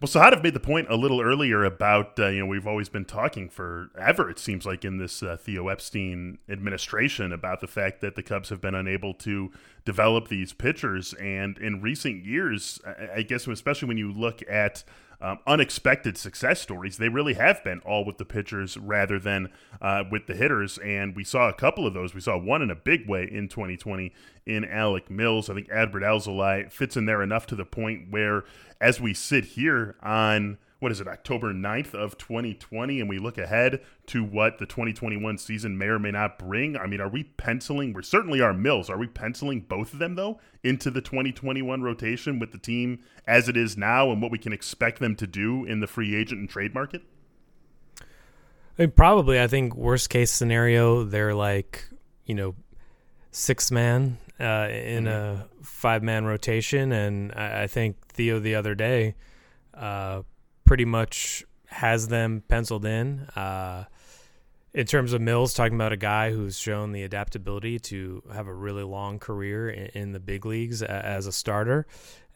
Well, 0.00 0.08
Sahadev 0.08 0.42
made 0.42 0.54
the 0.54 0.60
point 0.60 0.86
a 0.88 0.96
little 0.96 1.20
earlier 1.20 1.62
about 1.62 2.18
uh, 2.18 2.28
you 2.28 2.40
know 2.40 2.46
we've 2.46 2.66
always 2.66 2.88
been 2.88 3.04
talking 3.04 3.50
forever. 3.50 4.30
It 4.30 4.38
seems 4.38 4.64
like 4.64 4.82
in 4.82 4.96
this 4.96 5.22
uh, 5.22 5.36
Theo 5.38 5.68
Epstein 5.68 6.38
administration 6.48 7.34
about 7.34 7.60
the 7.60 7.66
fact 7.66 8.00
that 8.00 8.14
the 8.14 8.22
Cubs 8.22 8.48
have 8.48 8.62
been 8.62 8.74
unable 8.74 9.12
to 9.14 9.52
develop 9.84 10.28
these 10.28 10.54
pitchers, 10.54 11.12
and 11.14 11.58
in 11.58 11.82
recent 11.82 12.24
years, 12.24 12.80
I 13.14 13.20
guess 13.20 13.46
especially 13.46 13.88
when 13.88 13.98
you 13.98 14.10
look 14.10 14.42
at 14.48 14.84
um, 15.20 15.38
unexpected 15.46 16.16
success 16.16 16.60
stories. 16.60 16.96
They 16.96 17.08
really 17.08 17.34
have 17.34 17.62
been 17.62 17.80
all 17.80 18.04
with 18.04 18.18
the 18.18 18.24
pitchers 18.24 18.76
rather 18.76 19.18
than 19.18 19.50
uh, 19.80 20.04
with 20.10 20.26
the 20.26 20.34
hitters. 20.34 20.78
And 20.78 21.14
we 21.14 21.24
saw 21.24 21.48
a 21.48 21.52
couple 21.52 21.86
of 21.86 21.94
those. 21.94 22.14
We 22.14 22.20
saw 22.20 22.38
one 22.38 22.62
in 22.62 22.70
a 22.70 22.76
big 22.76 23.08
way 23.08 23.28
in 23.30 23.48
2020 23.48 24.12
in 24.46 24.64
Alec 24.64 25.10
Mills. 25.10 25.50
I 25.50 25.54
think 25.54 25.68
Adbert 25.68 26.02
Alzolay 26.02 26.70
fits 26.70 26.96
in 26.96 27.06
there 27.06 27.22
enough 27.22 27.46
to 27.48 27.56
the 27.56 27.64
point 27.64 28.10
where, 28.10 28.44
as 28.80 29.00
we 29.00 29.14
sit 29.14 29.44
here 29.44 29.96
on 30.02 30.58
what 30.80 30.90
is 30.90 31.00
it, 31.00 31.06
October 31.06 31.52
9th 31.52 31.94
of 31.94 32.18
2020, 32.18 33.00
and 33.00 33.08
we 33.08 33.18
look 33.18 33.38
ahead 33.38 33.80
to 34.06 34.24
what 34.24 34.58
the 34.58 34.66
2021 34.66 35.38
season 35.38 35.76
may 35.78 35.86
or 35.86 35.98
may 35.98 36.10
not 36.10 36.38
bring. 36.38 36.76
I 36.76 36.86
mean, 36.86 37.00
are 37.00 37.08
we 37.08 37.24
penciling? 37.24 37.92
We 37.92 38.02
certainly 38.02 38.40
are 38.40 38.54
Mills. 38.54 38.90
Are 38.90 38.98
we 38.98 39.06
penciling 39.06 39.60
both 39.60 39.92
of 39.92 39.98
them 39.98 40.14
though 40.14 40.40
into 40.64 40.90
the 40.90 41.02
2021 41.02 41.82
rotation 41.82 42.38
with 42.38 42.52
the 42.52 42.58
team 42.58 43.00
as 43.26 43.48
it 43.48 43.56
is 43.56 43.76
now 43.76 44.10
and 44.10 44.20
what 44.20 44.30
we 44.32 44.38
can 44.38 44.52
expect 44.52 44.98
them 44.98 45.14
to 45.16 45.26
do 45.26 45.64
in 45.64 45.80
the 45.80 45.86
free 45.86 46.16
agent 46.16 46.40
and 46.40 46.48
trade 46.48 46.74
market? 46.74 47.02
I 48.78 48.84
mean, 48.84 48.92
probably. 48.92 49.38
I 49.38 49.46
think 49.46 49.76
worst 49.76 50.08
case 50.08 50.32
scenario, 50.32 51.04
they're 51.04 51.34
like 51.34 51.84
you 52.24 52.34
know 52.34 52.54
six 53.30 53.70
man 53.70 54.16
uh, 54.40 54.68
in 54.70 55.04
mm-hmm. 55.04 55.42
a 55.42 55.48
five 55.62 56.02
man 56.02 56.24
rotation, 56.24 56.90
and 56.90 57.32
I, 57.36 57.64
I, 57.64 57.66
think 57.66 57.96
Theo 58.08 58.38
the 58.38 58.54
other 58.54 58.74
day. 58.74 59.14
Uh, 59.74 60.22
pretty 60.70 60.84
much 60.84 61.44
has 61.66 62.06
them 62.06 62.44
penciled 62.46 62.84
in. 62.84 63.18
Uh, 63.34 63.86
in 64.72 64.86
terms 64.86 65.12
of 65.12 65.20
Mills, 65.20 65.52
talking 65.52 65.74
about 65.74 65.90
a 65.90 65.96
guy 65.96 66.30
who's 66.30 66.56
shown 66.56 66.92
the 66.92 67.02
adaptability 67.02 67.80
to 67.80 68.22
have 68.32 68.46
a 68.46 68.54
really 68.54 68.84
long 68.84 69.18
career 69.18 69.68
in, 69.68 69.86
in 70.00 70.12
the 70.12 70.20
big 70.20 70.46
leagues 70.46 70.80
as 70.80 71.26
a 71.26 71.32
starter, 71.32 71.88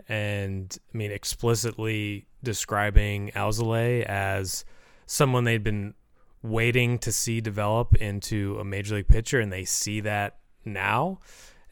and 0.09 0.77
I 0.93 0.97
mean 0.97 1.13
explicitly 1.13 2.27
describing 2.43 3.31
Alzolay 3.37 4.03
as 4.03 4.65
someone 5.07 5.45
they'd 5.45 5.63
been 5.63 5.95
waiting 6.43 6.99
to 6.99 7.13
see 7.13 7.41
develop 7.41 7.95
into 7.95 8.59
a 8.59 8.65
major 8.65 8.97
league 8.97 9.07
pitcher, 9.07 9.39
and 9.39 9.53
they 9.53 9.65
see 9.65 10.01
that 10.01 10.39
now. 10.65 11.21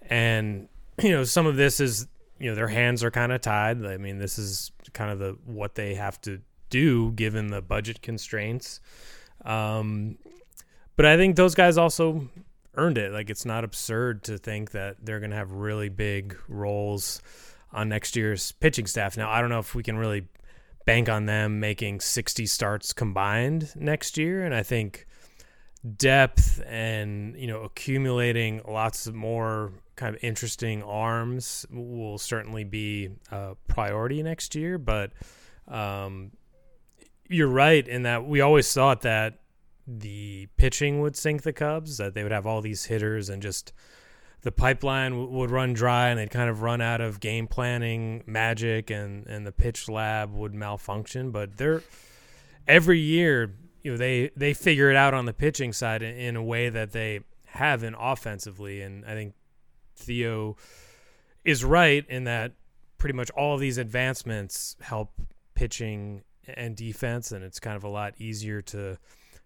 And 0.09 0.68
you 1.03 1.11
know, 1.11 1.25
some 1.25 1.46
of 1.46 1.57
this 1.57 1.81
is 1.81 2.07
you 2.38 2.51
know 2.51 2.55
their 2.55 2.68
hands 2.68 3.03
are 3.03 3.11
kind 3.11 3.33
of 3.33 3.40
tied. 3.40 3.85
I 3.85 3.96
mean, 3.96 4.18
this 4.18 4.38
is 4.38 4.70
kind 4.92 5.11
of 5.11 5.18
the 5.18 5.37
what 5.44 5.75
they 5.75 5.96
have 5.96 6.20
to 6.20 6.40
do 6.73 7.13
given 7.13 7.49
the 7.49 7.63
budget 7.63 8.03
constraints. 8.03 8.81
Um, 9.45 10.19
but 10.97 11.07
I 11.07 11.17
think 11.17 11.37
those 11.37 11.55
guys 11.55 11.77
also 11.77 12.29
earned 12.75 12.99
it. 12.99 13.13
Like 13.13 13.31
it's 13.31 13.45
not 13.45 13.63
absurd 13.63 14.25
to 14.25 14.39
think 14.39 14.73
that 14.73 14.97
they're 15.01 15.21
going 15.21 15.31
to 15.31 15.37
have 15.37 15.53
really 15.53 15.91
big 15.91 16.37
roles 16.49 17.21
on 17.73 17.89
next 17.89 18.17
year's 18.17 18.53
pitching 18.53 18.87
staff. 18.87 19.17
Now, 19.17 19.31
I 19.31 19.41
don't 19.41 19.51
know 19.51 19.59
if 19.59 19.75
we 19.75 19.83
can 19.83 19.97
really 19.97 20.27
bank 20.85 21.09
on 21.09 21.27
them 21.27 21.61
making 21.61 22.01
60 22.01 22.47
starts 22.47 22.93
combined 22.93 23.73
next 23.77 24.19
year 24.19 24.45
and 24.45 24.55
I 24.55 24.63
think 24.65 25.07
depth 25.97 26.63
and, 26.67 27.37
you 27.37 27.47
know, 27.47 27.63
accumulating 27.63 28.63
lots 28.67 29.07
of 29.07 29.15
more 29.15 29.73
kind 29.97 30.17
of 30.17 30.25
interesting 30.25 30.83
arms 30.83 31.67
will 31.71 32.19
certainly 32.19 32.65
be 32.65 33.11
a 33.31 33.55
priority 33.69 34.23
next 34.23 34.55
year, 34.55 34.79
but 34.79 35.13
um, 35.69 36.33
you're 37.29 37.49
right 37.49 37.87
in 37.87 38.03
that 38.03 38.27
we 38.27 38.41
always 38.41 38.73
thought 38.73 39.03
that 39.03 39.41
the 39.87 40.49
pitching 40.57 41.01
would 41.01 41.17
sink 41.17 41.43
the 41.43 41.53
Cubs, 41.53 41.97
that 41.99 42.15
they 42.15 42.23
would 42.23 42.33
have 42.33 42.47
all 42.47 42.61
these 42.61 42.85
hitters 42.85 43.29
and 43.29 43.43
just 43.43 43.73
the 44.43 44.53
pipeline 44.53 45.13
w- 45.13 45.31
would 45.31 45.51
run 45.51 45.73
dry 45.73 46.09
and 46.09 46.19
they'd 46.19 46.31
kind 46.31 46.51
of 46.51 46.63
run 46.63 46.81
out 46.81 47.01
of 47.01 47.21
game 47.21 47.47
planning 47.47 48.23
magic 48.27 48.91
and, 48.91 49.27
and 49.27 49.47
the 49.47 49.53
pitch 49.53 49.89
lab 49.89 50.33
would 50.33 50.55
malfunction. 50.55 51.31
But 51.31 51.57
they're 51.57 51.83
every 52.67 53.01
year, 53.01 53.55
you 53.83 53.93
know, 53.93 53.97
they, 53.97 54.31
they 54.37 54.55
figure 54.55 54.91
it 54.91 54.97
out 54.97 55.15
on 55.15 55.27
the 55.27 55.33
pitching 55.33 55.73
side 55.73 56.03
in, 56.03 56.17
in 56.17 56.37
a 56.37 56.43
way 56.43 56.69
that 56.69 56.93
they 56.93 57.21
haven't 57.47 57.97
offensively. 57.99 58.83
And 58.83 59.05
I 59.05 59.15
think 59.15 59.35
Theo 59.97 60.57
is 61.45 61.65
right 61.65 62.07
in 62.09 62.25
that 62.25 62.53
pretty 62.99 63.15
much 63.15 63.31
all 63.31 63.55
of 63.55 63.61
these 63.61 63.79
advancements 63.79 64.77
help 64.81 65.13
pitching 65.55 66.23
and 66.47 66.77
defense, 66.77 67.33
and 67.33 67.45
it's 67.45 67.61
kind 67.61 67.77
of 67.77 67.85
a 67.85 67.89
lot 67.89 68.15
easier 68.19 68.63
to 68.63 68.99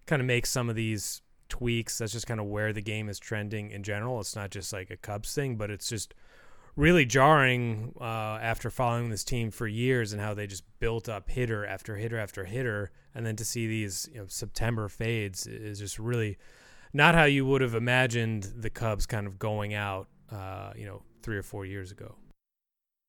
kind 0.06 0.20
of 0.20 0.26
make 0.26 0.46
some 0.46 0.68
of 0.68 0.76
these 0.76 1.22
tweaks. 1.48 1.98
That's 1.98 2.12
just 2.12 2.26
kind 2.26 2.40
of 2.40 2.46
where 2.46 2.72
the 2.72 2.82
game 2.82 3.08
is 3.08 3.18
trending 3.18 3.70
in 3.70 3.82
general. 3.82 4.20
It's 4.20 4.36
not 4.36 4.50
just 4.50 4.72
like 4.72 4.90
a 4.90 4.96
Cubs 4.96 5.34
thing, 5.34 5.56
but 5.56 5.70
it's 5.70 5.88
just 5.88 6.14
really 6.76 7.06
jarring 7.06 7.94
uh, 8.00 8.38
after 8.40 8.70
following 8.70 9.08
this 9.10 9.24
team 9.24 9.50
for 9.50 9.66
years 9.66 10.12
and 10.12 10.20
how 10.20 10.34
they 10.34 10.46
just 10.46 10.64
built 10.78 11.08
up 11.08 11.28
hitter 11.30 11.64
after 11.66 11.96
hitter 11.96 12.18
after 12.18 12.44
hitter, 12.44 12.90
and 13.14 13.24
then 13.24 13.36
to 13.36 13.44
see 13.44 13.66
these 13.66 14.08
you 14.12 14.20
know, 14.20 14.26
September 14.28 14.88
fades 14.88 15.46
is 15.46 15.78
just 15.78 15.98
really 15.98 16.36
not 16.92 17.14
how 17.14 17.24
you 17.24 17.44
would 17.46 17.60
have 17.62 17.74
imagined 17.74 18.52
the 18.56 18.70
Cubs 18.70 19.06
kind 19.06 19.26
of 19.26 19.38
going 19.38 19.74
out, 19.74 20.08
uh, 20.30 20.72
you 20.76 20.86
know, 20.86 21.02
three 21.22 21.36
or 21.36 21.42
four 21.42 21.64
years 21.64 21.90
ago. 21.90 22.14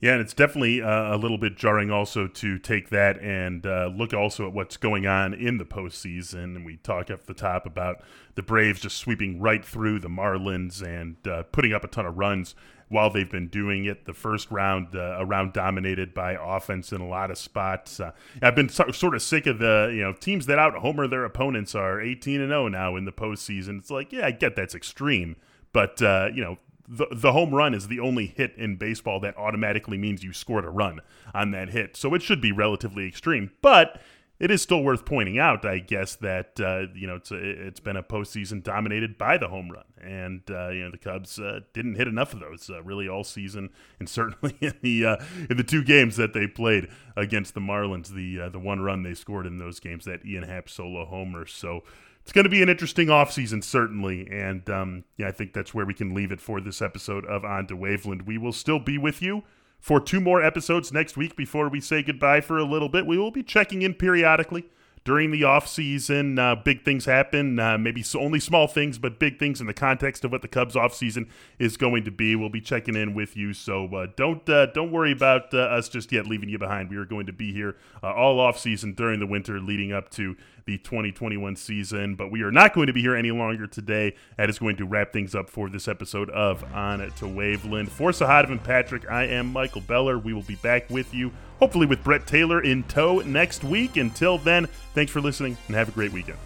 Yeah, 0.00 0.12
and 0.12 0.22
it's 0.22 0.32
definitely 0.32 0.80
uh, 0.80 1.14
a 1.14 1.18
little 1.18 1.36
bit 1.36 1.56
jarring 1.56 1.90
also 1.90 2.26
to 2.26 2.58
take 2.58 2.88
that 2.88 3.20
and 3.20 3.66
uh, 3.66 3.90
look 3.94 4.14
also 4.14 4.46
at 4.46 4.54
what's 4.54 4.78
going 4.78 5.06
on 5.06 5.34
in 5.34 5.58
the 5.58 5.66
postseason. 5.66 6.56
And 6.56 6.64
we 6.64 6.78
talk 6.78 7.10
at 7.10 7.26
the 7.26 7.34
top 7.34 7.66
about 7.66 8.02
the 8.34 8.42
Braves 8.42 8.80
just 8.80 8.96
sweeping 8.96 9.40
right 9.40 9.62
through 9.62 9.98
the 9.98 10.08
Marlins 10.08 10.82
and 10.82 11.16
uh, 11.28 11.42
putting 11.52 11.74
up 11.74 11.84
a 11.84 11.88
ton 11.88 12.06
of 12.06 12.16
runs 12.16 12.54
while 12.88 13.10
they've 13.10 13.30
been 13.30 13.48
doing 13.48 13.84
it. 13.84 14.06
The 14.06 14.14
first 14.14 14.50
round, 14.50 14.96
uh, 14.96 15.16
a 15.18 15.26
round 15.26 15.52
dominated 15.52 16.14
by 16.14 16.32
offense 16.40 16.92
in 16.92 17.02
a 17.02 17.06
lot 17.06 17.30
of 17.30 17.36
spots. 17.36 18.00
Uh, 18.00 18.12
I've 18.40 18.56
been 18.56 18.70
so, 18.70 18.90
sort 18.92 19.14
of 19.14 19.20
sick 19.20 19.46
of 19.46 19.58
the 19.58 19.90
you 19.92 20.00
know 20.00 20.14
teams 20.14 20.46
that 20.46 20.58
out 20.58 20.74
homer 20.76 21.08
their 21.08 21.26
opponents 21.26 21.74
are 21.74 22.00
18 22.00 22.40
and 22.40 22.50
0 22.50 22.68
now 22.68 22.96
in 22.96 23.04
the 23.04 23.12
postseason. 23.12 23.78
It's 23.78 23.90
like, 23.90 24.12
yeah, 24.12 24.26
I 24.26 24.30
get 24.30 24.56
that's 24.56 24.74
extreme, 24.74 25.36
but 25.74 26.00
uh, 26.00 26.30
you 26.34 26.42
know 26.42 26.58
the, 26.90 27.06
the 27.12 27.32
home 27.32 27.54
run 27.54 27.72
is 27.72 27.86
the 27.86 28.00
only 28.00 28.26
hit 28.26 28.52
in 28.56 28.74
baseball 28.74 29.20
that 29.20 29.36
automatically 29.36 29.96
means 29.96 30.24
you 30.24 30.32
scored 30.32 30.64
a 30.64 30.70
run 30.70 31.00
on 31.32 31.52
that 31.52 31.70
hit. 31.70 31.96
So 31.96 32.14
it 32.14 32.22
should 32.22 32.40
be 32.40 32.50
relatively 32.50 33.06
extreme, 33.06 33.52
but 33.62 34.00
it 34.40 34.50
is 34.50 34.60
still 34.60 34.82
worth 34.82 35.04
pointing 35.04 35.38
out, 35.38 35.64
I 35.64 35.78
guess, 35.78 36.16
that 36.16 36.58
uh, 36.58 36.92
you 36.94 37.06
know 37.06 37.16
it's 37.16 37.30
a, 37.30 37.36
it's 37.36 37.78
been 37.78 37.96
a 37.96 38.02
postseason 38.02 38.62
dominated 38.62 39.18
by 39.18 39.36
the 39.36 39.48
home 39.48 39.70
run, 39.70 39.84
and 40.02 40.40
uh, 40.50 40.70
you 40.70 40.82
know 40.82 40.90
the 40.90 40.98
Cubs 40.98 41.38
uh, 41.38 41.60
didn't 41.74 41.96
hit 41.96 42.08
enough 42.08 42.32
of 42.32 42.40
those 42.40 42.70
uh, 42.70 42.82
really 42.82 43.06
all 43.06 43.22
season, 43.22 43.68
and 44.00 44.08
certainly 44.08 44.56
in 44.60 44.74
the 44.80 45.04
uh, 45.04 45.16
in 45.50 45.58
the 45.58 45.62
two 45.62 45.84
games 45.84 46.16
that 46.16 46.32
they 46.32 46.46
played 46.46 46.88
against 47.16 47.54
the 47.54 47.60
Marlins, 47.60 48.08
the 48.08 48.40
uh, 48.40 48.48
the 48.48 48.58
one 48.58 48.80
run 48.80 49.02
they 49.02 49.14
scored 49.14 49.46
in 49.46 49.58
those 49.58 49.78
games, 49.78 50.06
that 50.06 50.24
Ian 50.24 50.44
Happ 50.44 50.70
solo 50.70 51.04
homer. 51.04 51.46
So 51.46 51.84
it's 52.22 52.32
going 52.32 52.44
to 52.44 52.50
be 52.50 52.62
an 52.62 52.68
interesting 52.68 53.08
offseason, 53.08 53.64
certainly. 53.64 54.28
And 54.30 54.68
um, 54.70 55.04
yeah, 55.16 55.28
I 55.28 55.32
think 55.32 55.52
that's 55.52 55.74
where 55.74 55.86
we 55.86 55.94
can 55.94 56.14
leave 56.14 56.32
it 56.32 56.40
for 56.40 56.60
this 56.60 56.82
episode 56.82 57.24
of 57.26 57.44
On 57.44 57.66
to 57.68 57.76
Waveland. 57.76 58.26
We 58.26 58.38
will 58.38 58.52
still 58.52 58.78
be 58.78 58.98
with 58.98 59.22
you 59.22 59.42
for 59.78 60.00
two 60.00 60.20
more 60.20 60.42
episodes 60.42 60.92
next 60.92 61.16
week 61.16 61.36
before 61.36 61.68
we 61.68 61.80
say 61.80 62.02
goodbye 62.02 62.40
for 62.40 62.58
a 62.58 62.64
little 62.64 62.88
bit. 62.88 63.06
We 63.06 63.18
will 63.18 63.30
be 63.30 63.42
checking 63.42 63.82
in 63.82 63.94
periodically 63.94 64.66
during 65.04 65.30
the 65.30 65.44
off 65.44 65.66
season, 65.66 66.38
uh, 66.38 66.54
big 66.54 66.84
things 66.84 67.06
happen. 67.06 67.58
Uh, 67.58 67.78
maybe 67.78 68.02
so 68.02 68.20
only 68.20 68.38
small 68.38 68.66
things, 68.66 68.98
but 68.98 69.18
big 69.18 69.38
things 69.38 69.60
in 69.60 69.66
the 69.66 69.74
context 69.74 70.24
of 70.24 70.32
what 70.32 70.42
the 70.42 70.48
Cubs 70.48 70.76
off 70.76 70.94
season 70.94 71.28
is 71.58 71.76
going 71.76 72.04
to 72.04 72.10
be. 72.10 72.36
We'll 72.36 72.50
be 72.50 72.60
checking 72.60 72.94
in 72.94 73.14
with 73.14 73.36
you, 73.36 73.54
so 73.54 73.86
uh, 73.94 74.06
don't 74.16 74.46
uh, 74.48 74.66
don't 74.66 74.92
worry 74.92 75.12
about 75.12 75.54
uh, 75.54 75.58
us 75.58 75.88
just 75.88 76.12
yet 76.12 76.26
leaving 76.26 76.48
you 76.50 76.58
behind. 76.58 76.90
We 76.90 76.96
are 76.96 77.06
going 77.06 77.26
to 77.26 77.32
be 77.32 77.52
here 77.52 77.76
uh, 78.02 78.12
all 78.12 78.38
off 78.40 78.58
season 78.58 78.92
during 78.92 79.20
the 79.20 79.26
winter, 79.26 79.58
leading 79.58 79.92
up 79.92 80.10
to 80.10 80.36
the 80.70 80.78
2021 80.78 81.56
season. 81.56 82.14
But 82.14 82.30
we 82.30 82.42
are 82.42 82.52
not 82.52 82.74
going 82.74 82.86
to 82.86 82.92
be 82.92 83.00
here 83.00 83.16
any 83.16 83.32
longer 83.32 83.66
today. 83.66 84.14
That 84.36 84.48
is 84.48 84.58
going 84.58 84.76
to 84.76 84.86
wrap 84.86 85.12
things 85.12 85.34
up 85.34 85.50
for 85.50 85.68
this 85.68 85.88
episode 85.88 86.30
of 86.30 86.62
On 86.72 87.00
to 87.00 87.24
Waveland. 87.24 87.88
For 87.88 88.10
Sahadev 88.10 88.52
and 88.52 88.62
Patrick, 88.62 89.10
I 89.10 89.24
am 89.24 89.52
Michael 89.52 89.80
Beller. 89.80 90.18
We 90.18 90.32
will 90.32 90.42
be 90.42 90.56
back 90.56 90.88
with 90.88 91.12
you 91.12 91.32
hopefully 91.58 91.86
with 91.86 92.02
Brett 92.02 92.26
Taylor 92.26 92.62
in 92.62 92.82
tow 92.84 93.18
next 93.18 93.64
week. 93.64 93.96
Until 93.96 94.38
then, 94.38 94.66
thanks 94.94 95.12
for 95.12 95.20
listening 95.20 95.56
and 95.66 95.76
have 95.76 95.88
a 95.88 95.92
great 95.92 96.12
weekend. 96.12 96.38